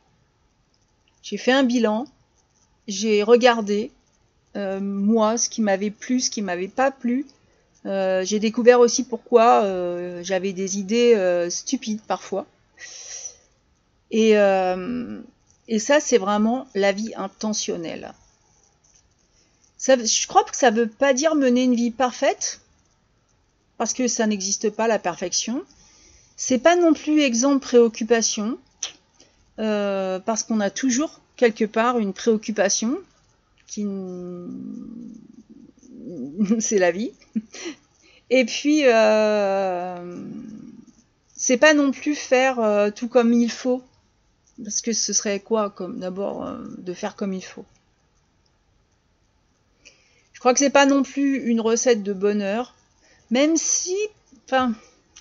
J'ai 1.23 1.37
fait 1.37 1.53
un 1.53 1.65
bilan, 1.65 2.07
j'ai 2.89 3.23
regardé 3.23 3.91
euh, 4.57 4.81
moi 4.81 5.37
ce 5.37 5.49
qui 5.49 5.61
m'avait 5.61 5.91
plu, 5.91 6.21
ce 6.21 6.31
qui 6.31 6.41
m'avait 6.41 6.69
pas 6.69 6.93
plu. 6.93 7.27
Euh, 7.85 8.25
j'ai 8.25 8.39
découvert 8.39 8.79
aussi 8.79 9.03
pourquoi 9.03 9.65
euh, 9.65 10.23
j'avais 10.23 10.53
des 10.53 10.79
idées 10.79 11.49
stupides 11.51 12.01
parfois. 12.03 12.47
Et, 14.13 14.35
ça, 15.79 16.01
c'est 16.01 16.19
vraiment 16.19 16.69
la 16.75 16.93
vie 16.93 17.13
intentionnelle. 17.17 18.13
Je 19.81 20.27
crois 20.29 20.45
que 20.45 20.57
ça 20.57 20.71
ne 20.71 20.83
veut 20.83 20.89
pas 20.89 21.13
dire 21.13 21.35
mener 21.35 21.65
une 21.65 21.75
vie 21.75 21.91
parfaite, 21.91 22.61
parce 23.79 23.95
que 23.95 24.07
ça 24.07 24.29
n'existe 24.29 24.71
pas 24.71 24.87
la 24.87 25.01
perfection. 25.01 25.65
C'est 26.45 26.59
pas 26.59 26.75
non 26.75 26.93
plus 26.93 27.21
exempt 27.21 27.55
de 27.55 27.61
préoccupation, 27.61 28.59
euh, 29.61 30.19
parce 30.19 30.43
qu'on 30.43 30.59
a 30.59 30.71
toujours 30.71 31.21
quelque 31.37 31.65
part 31.65 32.01
une 32.01 32.13
préoccupation 32.13 32.99
qui 33.69 33.87
c'est 36.59 36.79
la 36.79 36.91
vie. 36.91 37.13
Et 38.29 38.45
puis 38.45 38.81
euh, 38.87 40.27
c'est 41.37 41.59
pas 41.59 41.75
non 41.75 41.93
plus 41.93 42.17
faire 42.17 42.59
euh, 42.59 42.91
tout 42.91 43.07
comme 43.07 43.33
il 43.33 43.49
faut, 43.49 43.81
parce 44.65 44.81
que 44.81 44.93
ce 44.93 45.13
serait 45.13 45.39
quoi 45.39 45.71
comme 45.71 46.01
d'abord 46.01 46.59
de 46.77 46.93
faire 46.93 47.15
comme 47.15 47.35
il 47.35 47.45
faut? 47.45 47.67
Je 50.33 50.41
crois 50.41 50.55
que 50.55 50.59
c'est 50.59 50.71
pas 50.71 50.87
non 50.87 51.05
plus 51.05 51.37
une 51.37 51.61
recette 51.61 52.03
de 52.03 52.13
bonheur, 52.13 52.75
même 53.31 53.57
si, 53.57 53.95
enfin, 54.47 54.75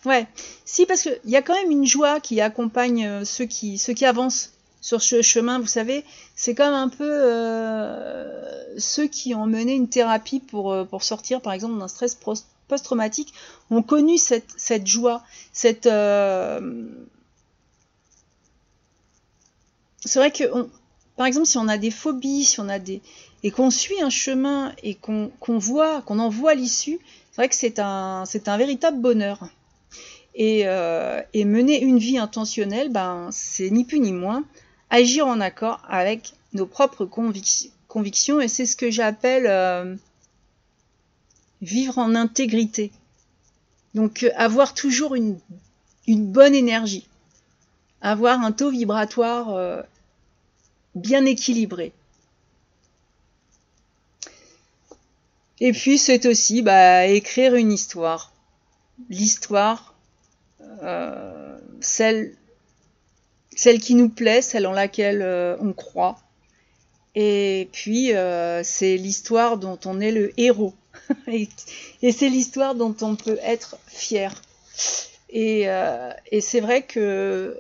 ouais, 0.06 0.28
si 0.66 0.86
parce 0.86 1.02
qu'il 1.02 1.20
y 1.26 1.36
a 1.36 1.42
quand 1.42 1.56
même 1.56 1.72
une 1.72 1.86
joie 1.86 2.20
qui 2.20 2.42
accompagne 2.42 3.06
euh, 3.06 3.26
ceux 3.26 3.46
qui, 3.46 3.78
ceux 3.78 3.94
qui 3.94 4.06
avancent 4.06 4.52
sur 4.82 5.02
ce 5.02 5.22
chemin. 5.22 5.60
Vous 5.60 5.68
savez, 5.68 6.04
c'est 6.36 6.56
comme 6.56 6.74
un 6.74 6.90
peu 6.90 7.10
euh, 7.10 8.80
ceux 8.80 9.08
qui 9.08 9.36
ont 9.36 9.46
mené 9.46 9.74
une 9.74 9.90
thérapie 9.90 10.40
pour, 10.40 10.72
euh, 10.72 10.86
pour 10.86 11.04
sortir, 11.04 11.42
par 11.42 11.54
exemple, 11.54 11.78
d'un 11.78 11.88
stress 11.88 12.16
post-traumatique, 12.16 13.34
ont 13.70 13.84
connu 13.84 14.18
cette, 14.18 14.50
cette 14.58 14.88
joie, 14.88 15.24
cette 15.54 15.88
c'est 20.04 20.18
vrai 20.20 20.32
que, 20.32 20.44
par 21.16 21.28
exemple, 21.28 21.46
si 21.46 21.58
on 21.58 21.68
a 21.68 21.78
des 21.78 21.92
phobies, 21.92 22.44
si 22.44 22.60
on 22.60 22.70
a 22.70 22.80
des 22.80 23.02
et 23.44 23.52
qu'on 23.52 23.72
suit 23.72 24.02
un 24.02 24.10
chemin 24.10 24.74
et 24.84 24.96
qu'on 24.96 25.32
voit, 25.48 26.02
qu'on 26.04 26.20
en 26.20 26.30
voit 26.30 26.54
l'issue, 26.54 27.00
c'est 27.32 27.38
vrai 27.38 27.50
que 27.50 27.56
c'est 27.56 27.80
un, 27.80 28.24
un 28.46 28.58
véritable 28.58 29.00
bonheur. 29.00 29.50
Et, 30.34 30.64
euh, 30.66 31.22
et, 31.34 31.44
mener 31.44 31.82
une 31.82 31.98
vie 31.98 32.18
intentionnelle, 32.18 32.90
ben, 32.90 33.30
c'est 33.32 33.70
ni 33.70 33.84
plus 33.84 34.00
ni 34.00 34.14
moins 34.14 34.46
agir 34.90 35.28
en 35.28 35.42
accord 35.42 35.82
avec 35.90 36.34
nos 36.54 36.66
propres 36.66 37.06
convictions, 37.06 38.40
et 38.40 38.48
c'est 38.48 38.66
ce 38.66 38.76
que 38.76 38.90
j'appelle 38.90 39.46
euh, 39.48 39.96
vivre 41.62 41.98
en 41.98 42.16
intégrité. 42.16 42.92
Donc 43.94 44.24
euh, 44.24 44.32
avoir 44.36 44.74
toujours 44.74 45.16
une, 45.16 45.38
une 46.08 46.32
bonne 46.32 46.56
énergie, 46.56 47.08
avoir 48.02 48.42
un 48.42 48.54
taux 48.54 48.72
vibratoire 48.72 49.84
bien 50.96 51.26
équilibré. 51.26 51.94
Et 55.60 55.74
puis 55.74 56.00
c'est 56.00 56.26
aussi 56.26 56.64
bah, 56.64 57.06
écrire 57.06 57.54
une 57.54 57.72
histoire. 57.72 58.34
L'histoire, 59.10 59.91
euh, 60.84 61.58
celle, 61.80 62.34
celle 63.56 63.80
qui 63.80 63.96
nous 63.96 64.10
plaît, 64.10 64.42
celle 64.42 64.66
en 64.66 64.72
laquelle 64.72 65.22
euh, 65.22 65.56
on 65.60 65.74
croit. 65.74 66.18
Et 67.14 67.70
puis 67.72 68.14
euh, 68.14 68.62
c'est 68.64 68.98
l'histoire 68.98 69.58
dont 69.58 69.80
on 69.86 70.00
est 70.00 70.12
le 70.12 70.32
héros. 70.40 70.74
et, 71.28 71.48
c'est 72.12 72.30
l'histoire 72.30 72.76
dont 72.76 72.96
on 73.02 73.16
peut 73.16 73.38
être 73.44 73.78
fier. 73.88 74.34
Et, 75.30 75.68
et 76.32 76.42
c'est 76.42 76.60
vrai 76.60 76.82
que 76.82 77.58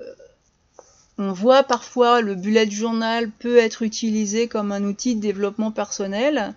on 1.18 1.32
voit 1.32 1.64
parfois 1.64 2.20
le 2.20 2.36
bullet 2.36 2.70
journal 2.70 3.30
peut 3.30 3.58
être 3.60 3.82
utilisé 3.82 4.50
comme 4.50 4.74
un 4.74 4.84
outil 4.84 5.16
de 5.16 5.22
développement 5.22 5.72
personnel 5.72 6.54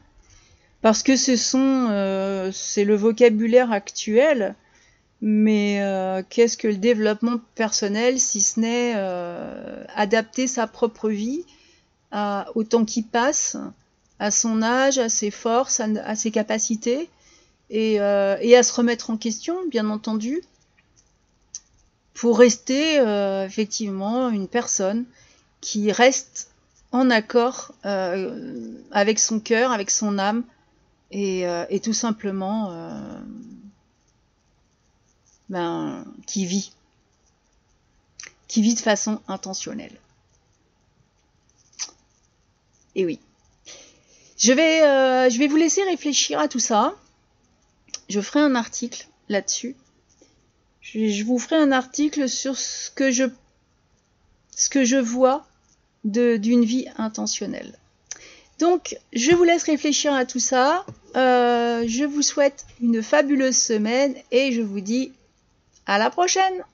parce 0.83 1.05
que 1.05 1.17
ce 1.17 1.37
sont 1.37 2.51
c'est 2.53 2.83
le 2.83 2.97
vocabulaire 2.97 3.71
actuel 3.71 4.57
mais 5.27 5.81
euh, 5.81 6.23
qu'est-ce 6.29 6.59
que 6.59 6.69
le 6.69 6.77
développement 6.77 7.39
personnel 7.55 8.21
si 8.21 8.43
ce 8.43 8.61
n'est 8.61 8.93
euh, 8.95 9.85
adapter 9.95 10.47
sa 10.47 10.67
propre 10.67 11.09
vie 11.09 11.45
à, 12.11 12.47
au 12.55 12.63
temps 12.63 12.85
qui 12.85 13.03
passe 13.03 13.57
à 14.19 14.31
son 14.31 14.63
âge 14.63 14.99
à 14.99 15.09
ses 15.09 15.31
forces 15.31 15.81
à, 15.81 16.15
ses 16.15 16.31
capacités 16.31 17.09
et, 17.71 17.95
et, 17.95 18.57
à 18.57 18.63
se 18.63 18.73
remettre 18.75 19.11
en 19.11 19.17
question 19.17 19.57
bien 19.71 19.89
entendu 19.89 20.43
pour 22.15 22.39
rester 22.39 23.01
euh, 23.01 23.45
effectivement 23.45 24.31
une 24.31 24.49
personne 24.49 25.05
qui 25.61 25.93
reste 25.93 26.51
en 26.93 27.11
accord 27.11 27.73
euh, 27.85 28.79
avec 28.93 29.19
son 29.19 29.41
cœur, 29.41 29.73
avec 29.73 29.91
son 29.91 30.19
âme, 30.19 30.45
et, 31.11 31.47
euh, 31.47 31.65
et 31.69 31.81
tout 31.81 31.93
simplement 31.93 32.73
ben, 35.49 36.05
qui 36.27 36.47
vit, 36.47 36.73
qui 38.49 38.63
vit 38.63 38.75
de 38.75 38.81
façon 38.81 39.21
intentionnelle. 39.29 39.99
Et 42.95 43.05
oui. 43.05 43.19
Je 44.37 44.53
vais, 44.53 45.31
je 45.31 45.39
vais 45.39 45.49
vous 45.49 45.57
laisser 45.57 45.83
réfléchir 45.83 46.39
à 46.39 46.49
tout 46.49 46.61
ça. 46.61 46.95
Je 48.09 48.21
ferai 48.21 48.41
un 48.41 48.55
article 48.55 49.09
là-dessus 49.29 49.75
je, 50.85 51.25
vous 51.25 51.39
ferai 51.39 51.57
un 51.57 51.73
article 51.73 52.29
sur 52.29 52.57
ce 52.57 52.91
que 52.91 53.11
je, 53.11 53.25
ce 54.55 54.69
que 54.69 54.85
je 54.85 54.97
vois 54.97 55.47
d'une 56.05 56.65
vie 56.65 56.87
intentionnelle. 56.99 57.79
Donc, 58.61 58.97
je 59.13 59.33
vous 59.33 59.45
laisse 59.45 59.65
réfléchir 59.65 60.13
à 60.13 60.27
tout 60.27 60.39
ça. 60.39 60.85
Euh, 61.17 61.85
je 61.89 62.05
vous 62.05 62.23
souhaite 62.23 62.67
une 62.81 63.03
fabuleuse 63.03 63.57
semaine 63.57 64.15
et 64.31 64.53
je 64.53 64.61
vous 64.61 64.81
dis 64.81 65.13
à 65.87 65.99
la 65.99 66.11
prochaine 66.11 66.65